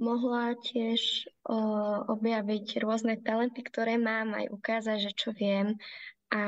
mohla 0.00 0.56
tiež 0.56 1.28
o, 1.44 1.60
objaviť 2.08 2.80
rôzne 2.80 3.20
talenty, 3.20 3.60
ktoré 3.60 4.00
mám, 4.00 4.32
aj 4.32 4.48
ukázať, 4.48 4.96
že 4.96 5.12
čo 5.12 5.30
viem. 5.36 5.76
A 6.32 6.42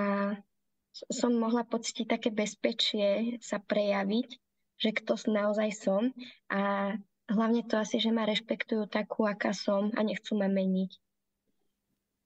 som 0.93 1.37
mohla 1.37 1.69
pocítiť 1.69 2.07
také 2.09 2.29
bezpečie 2.33 3.37
sa 3.45 3.61
prejaviť 3.61 4.41
že 4.83 4.91
kto 4.91 5.15
naozaj 5.31 5.71
som 5.79 6.11
a 6.51 6.93
hlavne 7.31 7.63
to 7.71 7.79
asi, 7.79 8.03
že 8.03 8.11
ma 8.11 8.27
rešpektujú 8.27 8.91
takú, 8.91 9.23
aká 9.31 9.55
som 9.55 9.95
a 9.95 10.01
nechcú 10.03 10.35
ma 10.35 10.51
meniť. 10.51 10.93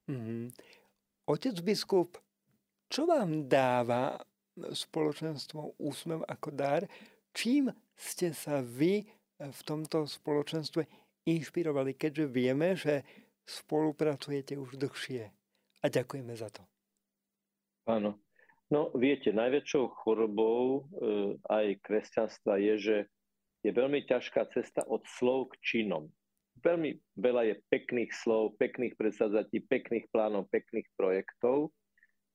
Mm-hmm. 0.09 0.43
Otec 1.29 1.57
biskup, 1.61 2.17
čo 2.89 3.05
vám 3.05 3.45
dáva 3.51 4.17
spoločenstvo 4.57 5.77
úsmev 5.77 6.25
ako 6.25 6.49
dar? 6.55 6.83
Čím 7.37 7.69
ste 7.93 8.33
sa 8.33 8.65
vy 8.65 9.05
v 9.37 9.61
tomto 9.67 10.09
spoločenstve 10.09 10.89
inšpirovali, 11.29 11.93
keďže 11.93 12.25
vieme, 12.31 12.73
že 12.73 13.05
spolupracujete 13.45 14.57
už 14.57 14.81
dlhšie. 14.81 15.29
A 15.83 15.87
ďakujeme 15.93 16.33
za 16.33 16.49
to. 16.49 16.63
Áno. 17.87 18.17
No 18.67 18.91
viete, 18.99 19.31
najväčšou 19.31 19.95
chorobou 20.03 20.63
e, 20.67 21.39
aj 21.47 21.67
kresťanstva 21.87 22.59
je, 22.59 22.75
že 22.79 22.97
je 23.63 23.71
veľmi 23.71 24.03
ťažká 24.07 24.51
cesta 24.51 24.83
od 24.91 25.07
slov 25.07 25.55
k 25.55 25.63
činom. 25.63 26.11
Veľmi 26.67 26.99
veľa 27.15 27.43
je 27.47 27.55
pekných 27.71 28.11
slov, 28.11 28.59
pekných 28.59 28.99
predsadzatí, 28.99 29.63
pekných 29.71 30.11
plánov, 30.11 30.51
pekných 30.51 30.87
projektov, 30.99 31.71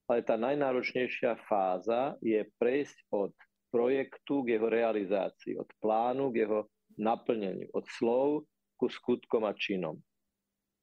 ale 0.08 0.24
tá 0.24 0.39
najnáročnejšia 0.39 1.36
fáza 1.48 2.15
je 2.24 2.48
prejsť 2.60 2.98
od 3.12 3.32
projektu 3.72 4.44
k 4.44 4.60
jeho 4.60 4.67
realizácii, 4.67 5.56
od 5.60 5.67
plánu 5.80 6.32
k 6.32 6.48
jeho 6.48 6.67
naplneniu, 7.00 7.72
od 7.76 7.88
slov 7.88 8.48
ku 8.80 8.88
skutkom 8.91 9.48
a 9.48 9.56
činom. 9.56 10.00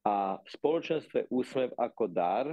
A 0.09 0.41
v 0.41 0.49
spoločenstve 0.49 1.29
úsmev 1.29 1.77
ako 1.77 2.05
dar 2.09 2.47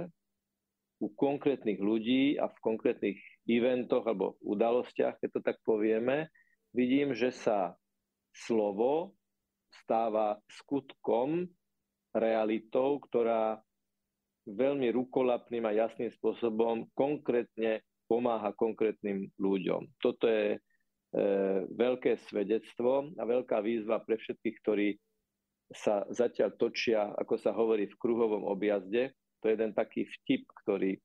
u 1.00 1.12
konkrétnych 1.12 1.76
ľudí 1.76 2.40
a 2.40 2.48
v 2.48 2.58
konkrétnych 2.64 3.18
eventoch 3.44 4.08
alebo 4.08 4.40
udalostiach, 4.40 5.20
keď 5.20 5.28
to 5.36 5.40
tak 5.44 5.56
povieme, 5.62 6.32
vidím, 6.72 7.12
že 7.12 7.32
sa 7.32 7.76
slovo 8.32 9.16
stáva 9.84 10.40
skutkom, 10.48 11.48
realitou, 12.16 12.96
ktorá 13.04 13.60
veľmi 14.48 14.88
rukolapným 14.94 15.68
a 15.68 15.76
jasným 15.76 16.08
spôsobom 16.16 16.88
konkrétne 16.96 17.84
pomáha 18.06 18.54
konkrétnym 18.54 19.28
ľuďom. 19.36 19.90
Toto 19.98 20.30
je 20.30 20.56
e, 20.56 20.58
veľké 21.66 22.16
svedectvo 22.30 23.10
a 23.18 23.22
veľká 23.26 23.58
výzva 23.60 24.00
pre 24.00 24.16
všetkých, 24.16 24.56
ktorí 24.62 24.88
sa 25.74 26.06
zatiaľ 26.14 26.54
točia, 26.54 27.10
ako 27.18 27.34
sa 27.42 27.50
hovorí, 27.50 27.90
v 27.90 27.98
kruhovom 27.98 28.46
objazde, 28.46 29.10
to 29.46 29.54
je 29.54 29.62
jeden 29.62 29.78
taký 29.78 30.10
vtip, 30.10 30.42
ktorý, 30.66 30.98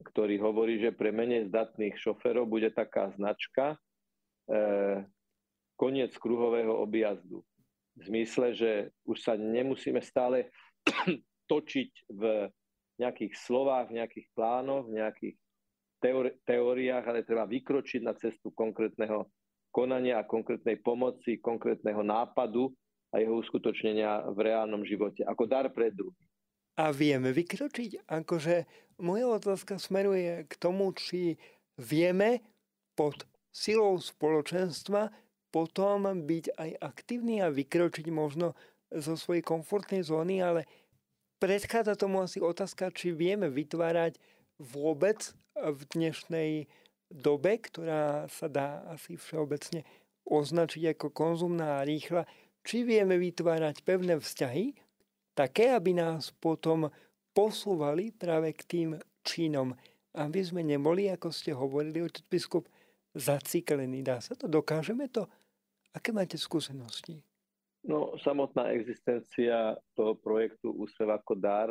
ktorý 0.00 0.40
hovorí, 0.40 0.80
že 0.80 0.96
pre 0.96 1.12
menej 1.12 1.52
zdatných 1.52 1.92
šoferov 2.00 2.48
bude 2.48 2.72
taká 2.72 3.12
značka 3.12 3.76
e, 4.48 5.04
koniec 5.76 6.16
kruhového 6.16 6.72
objazdu. 6.72 7.44
V 8.00 8.02
zmysle, 8.08 8.56
že 8.56 8.70
už 9.04 9.20
sa 9.20 9.36
nemusíme 9.36 10.00
stále 10.00 10.48
točiť 11.52 12.16
v 12.16 12.48
nejakých 12.96 13.36
slovách, 13.44 13.92
v 13.92 14.00
nejakých 14.00 14.26
plánoch, 14.32 14.88
v 14.88 14.96
nejakých 14.96 15.36
teóriách, 16.48 17.04
ale 17.04 17.28
treba 17.28 17.44
vykročiť 17.44 18.00
na 18.00 18.16
cestu 18.16 18.56
konkrétneho 18.56 19.28
konania 19.68 20.24
a 20.24 20.24
konkrétnej 20.24 20.80
pomoci, 20.80 21.44
konkrétneho 21.44 22.00
nápadu 22.00 22.72
a 23.12 23.20
jeho 23.20 23.36
uskutočnenia 23.36 24.32
v 24.32 24.48
reálnom 24.48 24.80
živote, 24.80 25.28
ako 25.28 25.44
dar 25.44 25.68
pre 25.68 25.92
druhých 25.92 26.35
a 26.76 26.92
vieme 26.92 27.32
vykročiť? 27.32 28.08
Akože 28.08 28.68
moja 29.00 29.26
otázka 29.32 29.80
smeruje 29.80 30.44
k 30.48 30.52
tomu, 30.60 30.92
či 30.92 31.40
vieme 31.80 32.44
pod 32.96 33.24
silou 33.52 33.96
spoločenstva 34.00 35.08
potom 35.48 36.04
byť 36.04 36.44
aj 36.56 36.70
aktívny 36.84 37.40
a 37.40 37.48
vykročiť 37.48 38.06
možno 38.12 38.52
zo 38.92 39.16
svojej 39.16 39.40
komfortnej 39.40 40.04
zóny, 40.04 40.44
ale 40.44 40.68
predchádza 41.40 41.96
tomu 41.96 42.20
asi 42.20 42.40
otázka, 42.44 42.92
či 42.92 43.16
vieme 43.16 43.48
vytvárať 43.48 44.20
vôbec 44.60 45.32
v 45.56 45.80
dnešnej 45.96 46.68
dobe, 47.08 47.56
ktorá 47.56 48.28
sa 48.28 48.52
dá 48.52 48.84
asi 48.92 49.16
všeobecne 49.16 49.84
označiť 50.28 50.96
ako 50.96 51.08
konzumná 51.14 51.80
a 51.80 51.86
rýchla, 51.86 52.28
či 52.66 52.82
vieme 52.82 53.16
vytvárať 53.16 53.80
pevné 53.86 54.18
vzťahy 54.18 54.85
také, 55.36 55.76
aby 55.76 55.92
nás 55.92 56.32
potom 56.32 56.88
posúvali 57.36 58.16
práve 58.16 58.56
k 58.56 58.62
tým 58.64 58.90
činom, 59.20 59.76
aby 60.16 60.40
sme 60.40 60.64
neboli, 60.64 61.12
ako 61.12 61.28
ste 61.28 61.52
hovorili, 61.52 62.00
otec 62.00 62.24
biskup, 62.24 62.64
zaciklení. 63.12 64.00
Dá 64.00 64.24
sa 64.24 64.32
to? 64.32 64.48
Dokážeme 64.48 65.12
to? 65.12 65.28
Aké 65.92 66.16
máte 66.16 66.40
skúsenosti? 66.40 67.20
No, 67.84 68.16
samotná 68.24 68.72
existencia 68.72 69.76
toho 69.94 70.16
projektu 70.16 70.72
Úsmev 70.74 71.20
ako 71.20 71.38
dar 71.38 71.70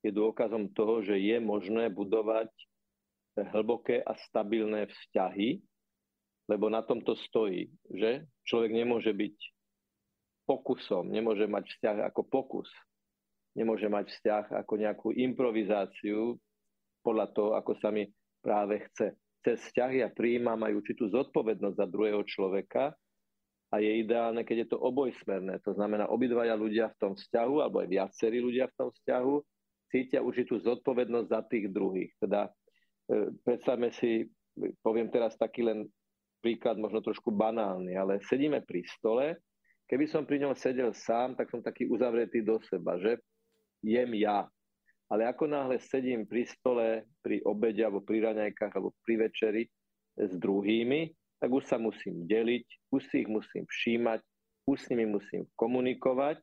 je 0.00 0.08
dôkazom 0.08 0.72
toho, 0.72 1.04
že 1.04 1.18
je 1.20 1.36
možné 1.36 1.92
budovať 1.92 2.48
hlboké 3.36 4.00
a 4.00 4.16
stabilné 4.30 4.88
vzťahy, 4.88 5.60
lebo 6.48 6.72
na 6.72 6.80
tomto 6.80 7.12
stojí, 7.28 7.68
že 7.92 8.24
človek 8.48 8.72
nemôže 8.72 9.12
byť 9.12 9.36
pokusom, 10.48 11.12
nemôže 11.12 11.46
mať 11.46 11.64
vzťah 11.76 11.96
ako 12.10 12.22
pokus, 12.26 12.66
nemôže 13.54 13.86
mať 13.90 14.10
vzťah 14.10 14.44
ako 14.64 14.72
nejakú 14.78 15.08
improvizáciu 15.14 16.38
podľa 17.02 17.26
toho, 17.32 17.50
ako 17.56 17.72
sa 17.80 17.90
mi 17.90 18.06
práve 18.44 18.84
chce. 18.90 19.16
Cez 19.40 19.56
vzťahy 19.72 20.04
a 20.04 20.12
príjma 20.12 20.52
majú 20.54 20.84
určitú 20.84 21.08
zodpovednosť 21.08 21.76
za 21.76 21.86
druhého 21.88 22.20
človeka 22.28 22.92
a 23.70 23.76
je 23.80 24.02
ideálne, 24.02 24.44
keď 24.44 24.66
je 24.66 24.68
to 24.76 24.78
obojsmerné. 24.82 25.62
To 25.64 25.72
znamená, 25.72 26.10
obidvaja 26.12 26.58
ľudia 26.58 26.92
v 26.92 26.98
tom 27.00 27.12
vzťahu, 27.16 27.54
alebo 27.64 27.80
aj 27.80 27.88
viacerí 27.88 28.42
ľudia 28.42 28.68
v 28.68 28.76
tom 28.76 28.88
vzťahu, 28.92 29.34
cítia 29.90 30.20
určitú 30.20 30.58
zodpovednosť 30.60 31.28
za 31.30 31.40
tých 31.48 31.70
druhých. 31.70 32.12
Teda 32.18 32.50
e, 33.08 33.30
predstavme 33.46 33.94
si, 33.94 34.26
poviem 34.82 35.08
teraz 35.08 35.38
taký 35.38 35.64
len 35.64 35.88
príklad, 36.42 36.76
možno 36.76 37.00
trošku 37.00 37.30
banálny, 37.30 37.94
ale 37.94 38.18
sedíme 38.26 38.60
pri 38.66 38.82
stole, 38.98 39.38
keby 39.86 40.04
som 40.10 40.26
pri 40.26 40.42
ňom 40.46 40.54
sedel 40.58 40.90
sám, 40.92 41.38
tak 41.38 41.48
som 41.48 41.62
taký 41.62 41.86
uzavretý 41.86 42.42
do 42.42 42.58
seba, 42.66 42.98
že 42.98 43.22
jem 43.84 44.12
ja. 44.16 44.48
Ale 45.10 45.26
ako 45.26 45.50
náhle 45.50 45.82
sedím 45.82 46.22
pri 46.22 46.46
stole, 46.46 47.02
pri 47.20 47.42
obede 47.42 47.82
alebo 47.82 47.98
pri 48.00 48.30
raňajkách 48.30 48.72
alebo 48.78 48.94
pri 49.02 49.26
večeri 49.26 49.62
s 50.14 50.32
druhými, 50.38 51.10
tak 51.42 51.50
už 51.50 51.66
sa 51.66 51.80
musím 51.80 52.28
deliť, 52.28 52.66
už 52.94 53.02
si 53.10 53.26
ich 53.26 53.30
musím 53.30 53.66
všímať, 53.66 54.20
už 54.68 54.76
s 54.78 54.88
nimi 54.92 55.08
musím 55.08 55.48
komunikovať 55.58 56.38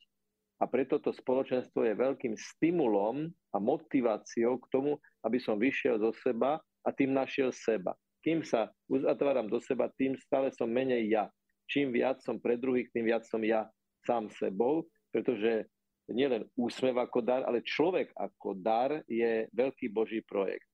a 0.57 0.65
preto 0.65 0.97
to 0.97 1.13
spoločenstvo 1.13 1.85
je 1.85 1.93
veľkým 1.93 2.33
stimulom 2.33 3.29
a 3.53 3.57
motiváciou 3.61 4.57
k 4.57 4.69
tomu, 4.73 4.97
aby 5.21 5.38
som 5.38 5.61
vyšiel 5.61 6.01
zo 6.01 6.09
seba 6.25 6.57
a 6.81 6.89
tým 6.89 7.13
našiel 7.13 7.53
seba. 7.53 7.93
Kým 8.25 8.41
sa 8.41 8.73
uzatváram 8.89 9.47
do 9.47 9.61
seba, 9.61 9.93
tým 9.95 10.17
stále 10.17 10.49
som 10.49 10.67
menej 10.67 11.13
ja. 11.13 11.29
Čím 11.69 11.93
viac 11.93 12.19
som 12.25 12.41
pre 12.41 12.57
druhých, 12.57 12.89
tým 12.89 13.05
viac 13.05 13.23
som 13.29 13.39
ja 13.45 13.69
sám 14.03 14.33
sebou, 14.33 14.89
pretože 15.13 15.69
nielen 16.08 16.47
úsmev 16.55 16.95
ako 17.03 17.20
dar, 17.20 17.43
ale 17.43 17.64
človek 17.64 18.16
ako 18.16 18.55
dar 18.60 19.03
je 19.08 19.47
veľký 19.51 19.91
Boží 19.91 20.24
projekt. 20.24 20.68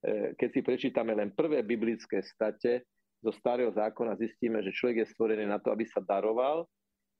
E, 0.00 0.32
keď 0.38 0.48
si 0.48 0.60
prečítame 0.64 1.12
len 1.12 1.34
prvé 1.36 1.60
biblické 1.60 2.24
state 2.24 2.88
zo 3.20 3.34
starého 3.34 3.74
zákona, 3.74 4.16
zistíme, 4.16 4.64
že 4.64 4.72
človek 4.72 5.04
je 5.04 5.12
stvorený 5.12 5.44
na 5.44 5.60
to, 5.60 5.74
aby 5.74 5.84
sa 5.84 6.00
daroval 6.00 6.64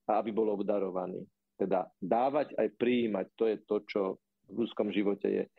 a 0.09 0.23
aby 0.23 0.33
bol 0.33 0.49
obdarovaný. 0.55 1.27
Teda 1.59 1.91
dávať 2.01 2.55
aj 2.55 2.69
prijímať, 2.79 3.27
to 3.35 3.45
je 3.51 3.57
to, 3.67 3.77
čo 3.85 4.01
v 4.49 4.65
ľudskom 4.65 4.89
živote 4.89 5.29
je 5.29 5.43
e, 5.45 5.51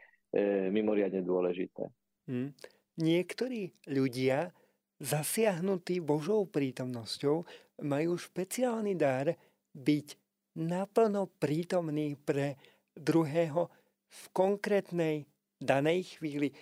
mimoriadne 0.74 1.22
dôležité. 1.22 1.86
Hmm. 2.26 2.55
Niektorí 2.97 3.89
ľudia 3.91 4.49
zasiahnutí 4.99 6.03
Božou 6.03 6.43
prítomnosťou 6.49 7.47
majú 7.86 8.12
špeciálny 8.20 8.97
dar 8.99 9.32
byť 9.72 10.07
naplno 10.58 11.30
prítomný 11.38 12.18
pre 12.18 12.58
druhého 12.97 13.70
v 14.10 14.22
konkrétnej 14.34 15.16
danej 15.62 16.18
chvíli. 16.18 16.50
E, 16.50 16.56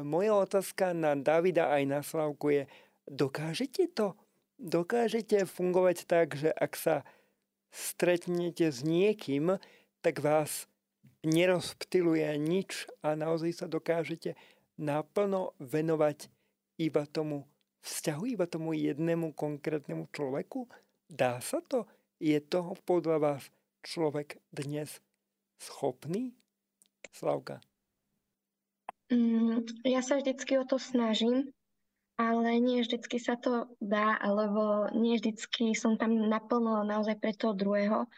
moja 0.00 0.38
otázka 0.38 0.96
na 0.96 1.12
Davida 1.18 1.68
aj 1.74 1.82
na 1.84 2.00
Slavku 2.00 2.54
je, 2.54 2.62
dokážete 3.04 3.92
to? 3.92 4.16
Dokážete 4.56 5.44
fungovať 5.44 6.08
tak, 6.08 6.32
že 6.32 6.48
ak 6.48 6.72
sa 6.78 6.96
stretnete 7.68 8.72
s 8.72 8.80
niekým, 8.80 9.60
tak 10.00 10.24
vás 10.24 10.64
nerozptiluje 11.26 12.24
nič 12.40 12.88
a 13.04 13.18
naozaj 13.18 13.52
sa 13.52 13.66
dokážete 13.68 14.38
naplno 14.80 15.52
venovať 15.60 16.32
iba 16.80 17.04
tomu 17.04 17.44
vzťahu, 17.84 18.22
iba 18.32 18.46
tomu 18.48 18.72
jednému 18.72 19.36
konkrétnemu 19.36 20.08
človeku? 20.12 20.68
Dá 21.06 21.42
sa 21.44 21.60
to? 21.60 21.84
Je 22.16 22.40
toho 22.40 22.72
podľa 22.88 23.20
vás 23.20 23.42
človek 23.84 24.40
dnes 24.48 25.04
schopný? 25.60 26.32
Slavka. 27.12 27.60
Mm, 29.12 29.68
ja 29.84 30.00
sa 30.00 30.16
vždycky 30.16 30.56
o 30.56 30.64
to 30.64 30.80
snažím, 30.80 31.52
ale 32.16 32.56
nie 32.56 32.80
vždycky 32.80 33.20
sa 33.20 33.36
to 33.36 33.68
dá, 33.84 34.16
alebo 34.16 34.88
nie 34.96 35.20
vždycky 35.20 35.76
som 35.76 36.00
tam 36.00 36.16
naplno 36.16 36.88
naozaj 36.88 37.20
pre 37.20 37.36
toho 37.36 37.52
druhého, 37.52 38.08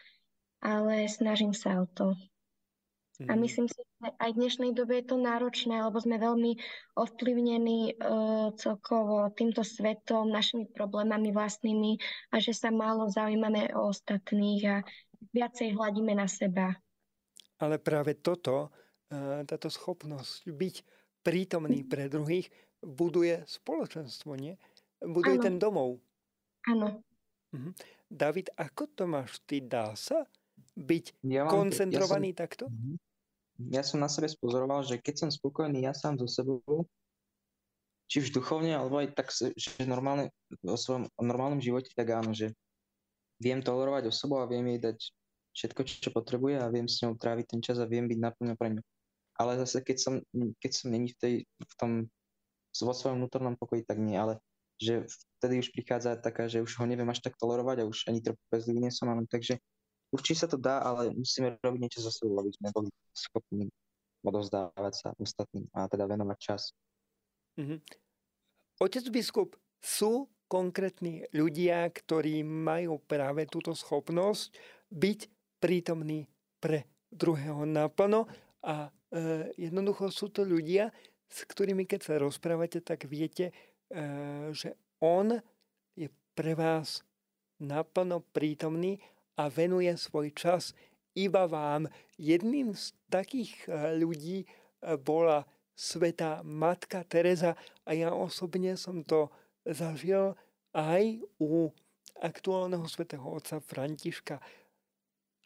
ale 0.63 1.11
snažím 1.11 1.51
sa 1.51 1.83
o 1.83 1.85
to. 1.91 2.15
A 3.27 3.35
mhm. 3.35 3.39
myslím 3.43 3.67
si, 3.67 3.83
že 3.83 4.15
aj 4.15 4.31
v 4.31 4.39
dnešnej 4.39 4.71
dobe 4.71 5.03
je 5.03 5.11
to 5.11 5.19
náročné, 5.19 5.83
lebo 5.83 5.99
sme 5.99 6.15
veľmi 6.15 6.55
ovplyvnení 6.95 7.99
uh, 7.99 8.55
celkovo 8.55 9.27
týmto 9.35 9.59
svetom, 9.59 10.31
našimi 10.31 10.71
problémami 10.71 11.35
vlastnými 11.35 11.99
a 12.31 12.39
že 12.39 12.55
sa 12.55 12.71
málo 12.71 13.11
zaujímame 13.11 13.75
o 13.75 13.91
ostatných 13.91 14.63
a 14.71 14.75
viacej 15.35 15.75
hľadíme 15.75 16.15
na 16.15 16.31
seba. 16.31 16.79
Ale 17.59 17.75
práve 17.75 18.15
toto, 18.23 18.71
uh, 19.11 19.43
táto 19.43 19.67
schopnosť 19.67 20.47
byť 20.47 20.75
prítomný 21.19 21.83
pre 21.83 22.07
druhých, 22.07 22.47
buduje 22.79 23.43
spoločenstvo, 23.43 24.39
nie? 24.39 24.55
Buduje 25.03 25.35
ano. 25.35 25.43
ten 25.43 25.55
domov. 25.59 25.99
Áno. 26.71 27.03
Mhm. 27.51 27.75
David, 28.07 28.55
ako 28.55 28.83
to 28.95 29.03
máš 29.11 29.43
ty? 29.43 29.59
Dá 29.59 29.91
sa 29.99 30.23
byť 30.79 31.19
ja 31.27 31.43
koncentrovaný 31.51 32.31
ja 32.31 32.35
som, 32.39 32.41
takto? 32.47 32.65
Mhm 32.71 33.08
ja 33.67 33.83
som 33.83 33.99
na 33.99 34.07
sebe 34.07 34.31
spozoroval, 34.31 34.87
že 34.87 34.95
keď 34.95 35.27
som 35.27 35.29
spokojný 35.29 35.83
ja 35.83 35.91
sám 35.91 36.15
so 36.15 36.27
sebou, 36.31 36.87
či 38.09 38.23
už 38.23 38.31
duchovne, 38.31 38.73
alebo 38.73 39.03
aj 39.03 39.13
tak, 39.13 39.29
že 39.35 39.69
normálne, 39.85 40.31
o 40.63 40.79
svojom 40.79 41.11
normálnom 41.19 41.59
živote, 41.61 41.91
tak 41.93 42.09
áno, 42.15 42.31
že 42.31 42.55
viem 43.37 43.59
tolerovať 43.59 44.09
osobu 44.09 44.41
a 44.41 44.49
viem 44.49 44.65
jej 44.75 44.79
dať 44.81 44.97
všetko, 45.53 45.81
čo 45.85 46.09
potrebuje 46.15 46.55
a 46.57 46.71
viem 46.71 46.87
s 46.87 47.03
ňou 47.03 47.19
tráviť 47.19 47.45
ten 47.51 47.61
čas 47.61 47.77
a 47.77 47.85
viem 47.85 48.07
byť 48.07 48.19
naplno 48.19 48.55
pre 48.55 48.79
ňu. 48.79 48.81
Ale 49.39 49.59
zase, 49.61 49.83
keď 49.83 49.97
som, 49.99 50.13
keď 50.59 50.71
som 50.71 50.87
není 50.91 51.15
v, 51.15 51.17
tej, 51.19 51.33
v 51.45 51.73
tom, 51.79 51.91
vo 52.79 52.93
svojom 52.95 53.23
vnútornom 53.23 53.55
pokoji, 53.55 53.87
tak 53.87 53.99
nie, 53.99 54.15
ale 54.15 54.39
že 54.79 55.07
vtedy 55.39 55.59
už 55.59 55.75
prichádza 55.75 56.15
taká, 56.19 56.47
že 56.47 56.63
už 56.63 56.79
ho 56.79 56.85
neviem 56.87 57.07
až 57.11 57.19
tak 57.19 57.35
tolerovať 57.35 57.83
a 57.83 57.89
už 57.89 58.07
ani 58.07 58.23
trpezlivý 58.23 58.79
nie 58.87 58.91
som, 58.91 59.11
takže 59.27 59.59
Určite 60.09 60.45
sa 60.45 60.47
to 60.49 60.57
dá, 60.57 60.81
ale 60.81 61.13
musíme 61.13 61.61
robiť 61.61 61.79
niečo 61.79 62.01
za 62.01 62.09
sebou, 62.09 62.41
aby 62.41 62.49
sme 62.49 62.73
boli 62.73 62.89
schopní 63.13 63.69
odovzdávať 64.25 64.93
sa 64.93 65.07
ostatným 65.15 65.69
a 65.71 65.85
teda 65.85 66.09
venovať 66.09 66.37
čas. 66.37 66.73
Mm-hmm. 67.55 67.79
Otec 68.79 69.05
biskup, 69.11 69.55
sú 69.79 70.27
konkrétni 70.49 71.23
ľudia, 71.31 71.87
ktorí 71.87 72.43
majú 72.43 72.99
práve 72.99 73.47
túto 73.47 73.71
schopnosť 73.77 74.55
byť 74.91 75.19
prítomní 75.61 76.27
pre 76.59 76.89
druhého 77.13 77.63
naplno 77.63 78.25
a 78.65 78.89
e, 78.89 79.53
jednoducho 79.55 80.09
sú 80.11 80.33
to 80.33 80.43
ľudia, 80.43 80.91
s 81.29 81.45
ktorými 81.45 81.85
keď 81.85 81.99
sa 82.01 82.13
rozprávate, 82.17 82.81
tak 82.81 83.05
viete, 83.05 83.53
e, 83.53 83.53
že 84.51 84.75
on 84.99 85.37
je 85.93 86.09
pre 86.33 86.57
vás 86.57 87.05
naplno 87.61 88.23
prítomný 88.33 88.97
a 89.39 89.47
venuje 89.47 89.95
svoj 89.95 90.35
čas 90.35 90.75
iba 91.15 91.47
vám. 91.47 91.87
Jedným 92.19 92.75
z 92.75 92.91
takých 93.07 93.55
eh, 93.71 93.95
ľudí 93.95 94.43
eh, 94.43 94.99
bola 94.99 95.47
sveta 95.79 96.43
matka 96.43 97.07
Teresa 97.07 97.55
a 97.87 97.95
ja 97.95 98.11
osobne 98.11 98.75
som 98.75 98.99
to 99.07 99.31
zažil 99.63 100.35
aj 100.75 101.23
u 101.39 101.71
aktuálneho 102.19 102.83
svetého 102.91 103.23
otca 103.23 103.63
Františka. 103.63 104.43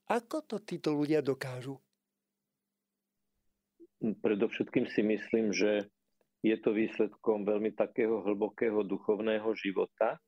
Ako 0.10 0.41
to 0.41 0.58
títo 0.66 0.89
ľudia 0.89 1.22
dokážu? 1.22 1.78
Predovšetkým 4.02 4.89
si 4.89 5.06
myslím, 5.06 5.54
že 5.54 5.88
je 6.44 6.58
to 6.60 6.76
výsledkom 6.76 7.48
veľmi 7.48 7.72
takého 7.72 8.20
hlbokého 8.20 8.84
duchovného 8.84 9.48
života, 9.56 10.20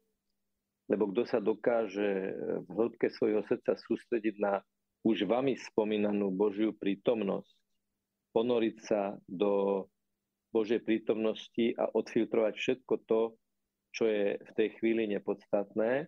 lebo 0.85 1.09
kto 1.09 1.25
sa 1.25 1.39
dokáže 1.41 2.35
v 2.65 2.69
hĺbke 2.69 3.09
svojho 3.09 3.41
srdca 3.45 3.73
sústrediť 3.73 4.35
na 4.37 4.61
už 5.05 5.29
vami 5.29 5.53
spomínanú 5.57 6.33
Božiu 6.33 6.73
prítomnosť, 6.73 7.53
ponoriť 8.33 8.75
sa 8.81 9.13
do 9.29 9.85
Božej 10.49 10.81
prítomnosti 10.81 11.77
a 11.77 11.89
odfiltrovať 11.93 12.53
všetko 12.57 12.93
to, 13.05 13.21
čo 13.93 14.03
je 14.09 14.39
v 14.39 14.51
tej 14.57 14.69
chvíli 14.81 15.05
nepodstatné, 15.13 15.91
e, 16.03 16.05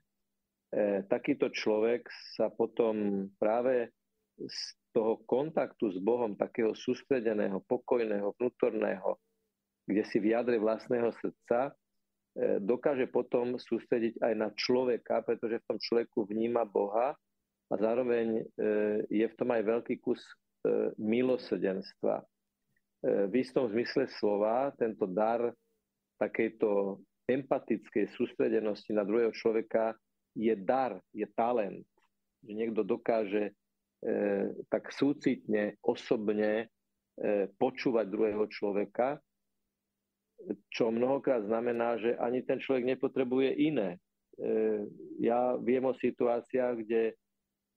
takýto 1.07 1.53
človek 1.53 2.09
sa 2.35 2.49
potom 2.49 3.27
práve 3.37 3.93
z 4.37 4.59
toho 4.91 5.21
kontaktu 5.29 5.93
s 5.93 5.97
Bohom, 6.01 6.33
takého 6.33 6.73
sústredeného, 6.73 7.61
pokojného, 7.69 8.33
vnútorného, 8.33 9.21
kde 9.85 10.03
si 10.09 10.17
v 10.17 10.33
jadre 10.33 10.57
vlastného 10.57 11.13
srdca 11.21 11.71
dokáže 12.61 13.09
potom 13.09 13.57
sústrediť 13.57 14.21
aj 14.21 14.33
na 14.37 14.49
človeka, 14.53 15.25
pretože 15.25 15.57
v 15.57 15.67
tom 15.73 15.77
človeku 15.81 16.29
vníma 16.29 16.69
Boha 16.69 17.17
a 17.67 17.73
zároveň 17.73 18.41
e, 18.41 18.43
je 19.09 19.25
v 19.25 19.37
tom 19.37 19.49
aj 19.51 19.63
veľký 19.65 19.97
kus 19.99 20.21
e, 20.21 20.93
milosrdenstva. 21.01 22.21
v 23.29 23.33
istom 23.37 23.69
zmysle 23.69 24.09
slova 24.09 24.73
tento 24.77 25.05
dar 25.05 25.53
takejto 26.17 27.01
empatickej 27.27 28.07
sústredenosti 28.15 28.95
na 28.95 29.03
druhého 29.03 29.35
človeka 29.35 29.93
je 30.33 30.53
dar, 30.55 30.97
je 31.11 31.27
talent. 31.35 31.83
Že 32.45 32.51
niekto 32.53 32.81
dokáže 32.87 33.51
e, 33.51 33.53
tak 34.71 34.93
súcitne, 34.93 35.75
osobne 35.83 36.69
e, 37.19 37.51
počúvať 37.59 38.05
druhého 38.07 38.45
človeka, 38.47 39.19
čo 40.71 40.93
mnohokrát 40.93 41.43
znamená, 41.45 41.97
že 41.97 42.15
ani 42.17 42.45
ten 42.45 42.61
človek 42.61 42.97
nepotrebuje 42.97 43.49
iné. 43.57 43.97
E, 43.97 43.99
ja 45.21 45.57
viem 45.57 45.83
o 45.85 45.97
situáciách, 45.97 46.75
kde 46.85 47.17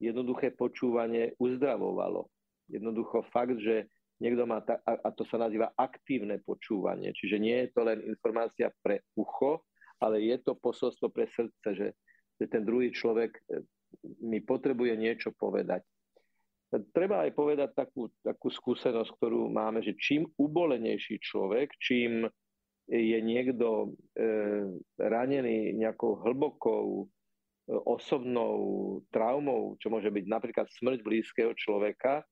jednoduché 0.00 0.52
počúvanie 0.52 1.36
uzdravovalo. 1.40 2.28
Jednoducho 2.70 3.26
fakt, 3.32 3.58
že 3.60 3.88
niekto 4.20 4.44
má, 4.44 4.60
ta, 4.60 4.80
a 4.84 5.08
to 5.12 5.24
sa 5.28 5.40
nazýva 5.40 5.72
aktívne 5.74 6.40
počúvanie, 6.44 7.10
čiže 7.16 7.36
nie 7.40 7.56
je 7.66 7.68
to 7.72 7.80
len 7.84 8.04
informácia 8.04 8.68
pre 8.84 9.04
ucho, 9.16 9.64
ale 10.00 10.24
je 10.24 10.36
to 10.40 10.56
posolstvo 10.56 11.12
pre 11.12 11.28
srdce, 11.32 11.68
že, 11.76 11.88
že 12.40 12.44
ten 12.48 12.64
druhý 12.64 12.92
človek 12.92 13.32
e, 13.36 13.64
mi 14.24 14.40
potrebuje 14.40 14.94
niečo 14.96 15.32
povedať. 15.34 15.84
Treba 16.94 17.26
aj 17.26 17.34
povedať 17.34 17.74
takú, 17.74 18.06
takú 18.22 18.46
skúsenosť, 18.46 19.10
ktorú 19.18 19.50
máme, 19.50 19.82
že 19.82 19.98
čím 19.98 20.30
ubolenejší 20.38 21.18
človek, 21.18 21.74
čím 21.82 22.30
je 22.90 23.18
niekto 23.22 23.94
e, 24.18 24.26
ranený 24.98 25.78
nejakou 25.78 26.18
hlbokou 26.26 27.06
e, 27.06 27.74
osobnou 27.86 28.58
traumou, 29.14 29.78
čo 29.78 29.94
môže 29.94 30.10
byť 30.10 30.26
napríklad 30.26 30.66
smrť 30.74 30.98
blízkeho 31.06 31.54
človeka, 31.54 32.26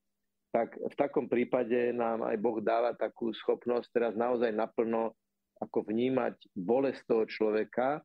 tak 0.51 0.75
v 0.75 0.95
takom 0.99 1.31
prípade 1.31 1.95
nám 1.95 2.27
aj 2.27 2.37
Boh 2.43 2.59
dáva 2.59 2.91
takú 2.99 3.31
schopnosť 3.31 3.89
teraz 3.95 4.13
naozaj 4.19 4.51
naplno 4.51 5.15
ako 5.63 5.87
vnímať 5.87 6.35
bolesť 6.59 7.07
toho 7.07 7.25
človeka, 7.31 8.03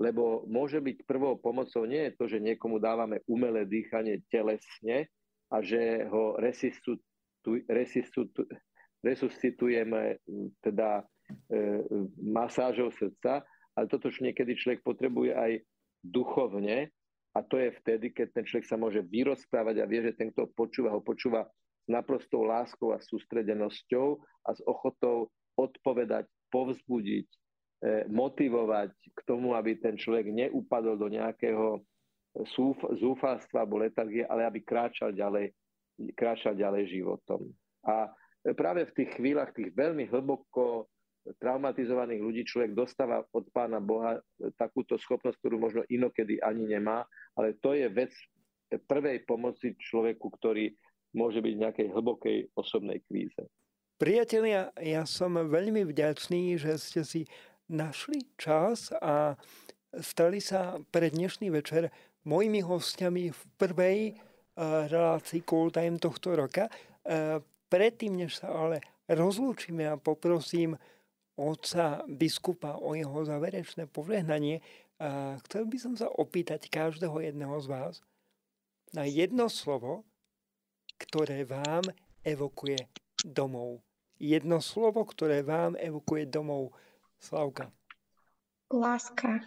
lebo 0.00 0.42
môže 0.50 0.82
byť 0.82 1.06
prvou 1.06 1.38
pomocou 1.38 1.86
nie 1.86 2.10
je 2.10 2.16
to, 2.18 2.24
že 2.26 2.42
niekomu 2.42 2.82
dávame 2.82 3.22
umelé 3.30 3.62
dýchanie 3.68 4.24
telesne 4.32 5.06
a 5.52 5.60
že 5.60 6.08
ho 6.08 6.40
resuscitujeme 9.04 10.16
teda 10.64 11.04
masážou 12.20 12.90
srdca, 12.96 13.44
ale 13.72 13.86
toto, 13.88 14.12
čo 14.12 14.24
niekedy 14.24 14.56
človek 14.56 14.84
potrebuje 14.84 15.32
aj 15.32 15.52
duchovne, 16.04 16.92
a 17.32 17.40
to 17.40 17.56
je 17.56 17.72
vtedy, 17.80 18.12
keď 18.12 18.28
ten 18.36 18.44
človek 18.44 18.66
sa 18.68 18.76
môže 18.76 19.00
vyrozprávať 19.00 19.80
a 19.80 19.88
vie, 19.88 20.04
že 20.04 20.12
ten, 20.12 20.28
kto 20.28 20.52
počúva, 20.52 20.92
ho 20.92 21.00
počúva 21.00 21.48
s 21.82 21.88
naprostou 21.88 22.44
láskou 22.44 22.92
a 22.92 23.00
sústredenosťou 23.00 24.20
a 24.44 24.50
s 24.52 24.60
ochotou 24.68 25.32
odpovedať, 25.56 26.28
povzbudiť, 26.52 27.28
e, 27.28 27.38
motivovať 28.12 28.92
k 28.92 29.20
tomu, 29.24 29.56
aby 29.56 29.80
ten 29.80 29.96
človek 29.96 30.28
neupadol 30.28 31.00
do 31.00 31.08
nejakého 31.08 31.80
zúfalstva 33.00 33.64
alebo 33.64 33.80
letargie, 33.80 34.24
ale 34.24 34.48
aby 34.48 34.64
kráčal 34.64 35.12
ďalej, 35.12 35.52
kráčal 36.16 36.56
ďalej 36.56 37.00
životom. 37.00 37.48
A 37.84 38.08
práve 38.56 38.88
v 38.88 38.96
tých 38.96 39.10
chvíľach, 39.20 39.52
tých 39.52 39.72
veľmi 39.76 40.08
hlboko 40.08 40.88
traumatizovaných 41.38 42.20
ľudí 42.22 42.42
človek 42.42 42.74
dostáva 42.74 43.22
od 43.30 43.46
pána 43.54 43.78
Boha 43.78 44.18
takúto 44.58 44.98
schopnosť, 44.98 45.38
ktorú 45.38 45.56
možno 45.58 45.82
inokedy 45.86 46.42
ani 46.42 46.66
nemá, 46.66 47.06
ale 47.38 47.54
to 47.62 47.78
je 47.78 47.86
vec 47.86 48.10
prvej 48.88 49.22
pomoci 49.28 49.76
človeku, 49.76 50.26
ktorý 50.40 50.72
môže 51.12 51.44
byť 51.44 51.52
v 51.54 51.62
nejakej 51.62 51.88
hlbokej 51.92 52.36
osobnej 52.56 53.04
kríze. 53.04 53.38
Priatelia, 54.00 54.72
ja 54.80 55.06
som 55.06 55.36
veľmi 55.38 55.86
vďačný, 55.86 56.58
že 56.58 56.74
ste 56.80 57.06
si 57.06 57.22
našli 57.70 58.26
čas 58.34 58.90
a 58.98 59.38
stali 59.94 60.42
sa 60.42 60.80
pre 60.90 61.12
dnešný 61.12 61.52
večer 61.52 61.92
mojimi 62.26 62.64
hostiami 62.64 63.30
v 63.30 63.40
prvej 63.60 63.98
uh, 64.10 64.88
relácii 64.90 65.46
Cool 65.46 65.70
Time 65.70 66.02
tohto 66.02 66.34
roka. 66.34 66.66
Uh, 67.06 67.38
predtým, 67.70 68.18
než 68.18 68.42
sa 68.42 68.50
ale 68.50 68.82
rozlúčime 69.06 69.86
a 69.86 70.00
poprosím 70.00 70.74
otca 71.42 72.06
biskupa 72.06 72.78
o 72.78 72.94
jeho 72.94 73.26
záverečné 73.26 73.90
požehnanie, 73.90 74.62
chcel 75.50 75.66
by 75.66 75.76
som 75.82 75.98
sa 75.98 76.06
opýtať 76.06 76.70
každého 76.70 77.18
jedného 77.18 77.58
z 77.58 77.66
vás 77.66 77.94
na 78.94 79.02
jedno 79.02 79.50
slovo, 79.50 80.06
ktoré 81.02 81.42
vám 81.42 81.82
evokuje 82.22 82.78
domov. 83.26 83.82
Jedno 84.22 84.62
slovo, 84.62 85.02
ktoré 85.02 85.42
vám 85.42 85.74
evokuje 85.74 86.30
domov. 86.30 86.70
Slavka. 87.18 87.74
Láska. 88.70 89.42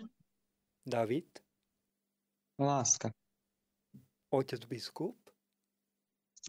David. 0.84 1.32
Láska. 2.60 3.16
Otec 4.36 4.60
biskup. 4.68 5.16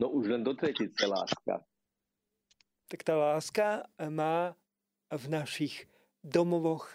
No 0.02 0.10
už 0.10 0.34
len 0.34 0.42
do 0.42 0.58
tretice 0.58 1.06
láska. 1.06 1.62
Tak 2.90 3.00
tá 3.06 3.14
láska 3.14 3.86
má 4.10 4.54
v 5.12 5.24
našich 5.30 5.86
domovoch 6.24 6.90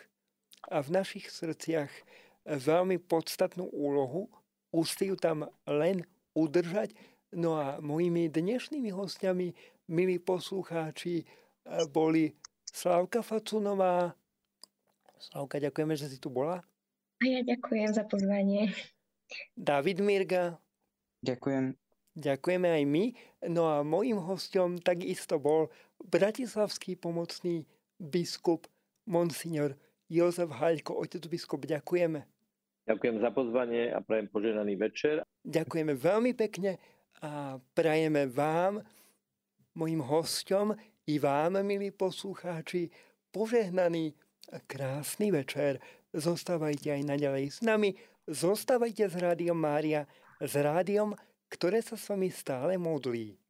a 0.68 0.84
v 0.84 0.90
našich 0.92 1.32
srdciach 1.32 1.92
veľmi 2.46 3.00
podstatnú 3.00 3.70
úlohu. 3.72 4.28
Ústy 4.72 5.12
ju 5.12 5.20
tam 5.20 5.52
len 5.68 6.08
udržať 6.32 6.96
No 7.32 7.56
a 7.56 7.80
mojimi 7.80 8.28
dnešnými 8.28 8.92
hostiami, 8.92 9.56
milí 9.88 10.20
poslucháči, 10.20 11.24
boli 11.96 12.36
Slavka 12.68 13.24
Facunová. 13.24 14.12
Slavka, 15.16 15.64
ďakujeme, 15.64 15.96
že 15.96 16.12
si 16.12 16.20
tu 16.20 16.28
bola. 16.28 16.60
A 16.60 17.24
ja 17.24 17.40
ďakujem 17.40 17.96
za 17.96 18.04
pozvanie. 18.04 18.76
David 19.56 20.04
Mirga. 20.04 20.60
Ďakujem. 21.24 21.80
Ďakujeme 22.20 22.68
aj 22.68 22.84
my. 22.84 23.04
No 23.48 23.72
a 23.72 23.80
mojim 23.88 24.20
hostom 24.20 24.76
takisto 24.76 25.40
bol 25.40 25.72
bratislavský 26.04 27.00
pomocný 27.00 27.64
biskup 28.02 28.66
Monsignor 29.06 29.78
Jozef 30.10 30.50
Haľko. 30.50 30.98
Otec 30.98 31.30
biskup, 31.30 31.70
ďakujeme. 31.70 32.26
Ďakujem 32.90 33.18
za 33.22 33.30
pozvanie 33.30 33.94
a 33.94 34.02
prajem 34.02 34.28
poženaný 34.34 34.74
večer. 34.76 35.22
Ďakujeme 35.46 35.94
veľmi 35.94 36.34
pekne 36.34 36.82
a 37.22 37.62
prajeme 37.78 38.26
vám, 38.26 38.82
mojim 39.78 40.02
hostom 40.02 40.74
i 41.06 41.22
vám, 41.22 41.62
milí 41.62 41.94
poslucháči, 41.94 42.90
požehnaný 43.30 44.18
a 44.50 44.58
krásny 44.66 45.30
večer. 45.30 45.78
Zostávajte 46.12 46.92
aj 46.92 47.02
naďalej 47.08 47.46
s 47.54 47.60
nami, 47.64 47.96
zostávajte 48.28 49.08
s 49.08 49.16
Rádiom 49.16 49.56
Mária, 49.56 50.10
s 50.42 50.58
rádiom, 50.58 51.16
ktoré 51.48 51.80
sa 51.86 51.96
s 51.96 52.10
vami 52.10 52.34
stále 52.34 52.76
modlí. 52.76 53.41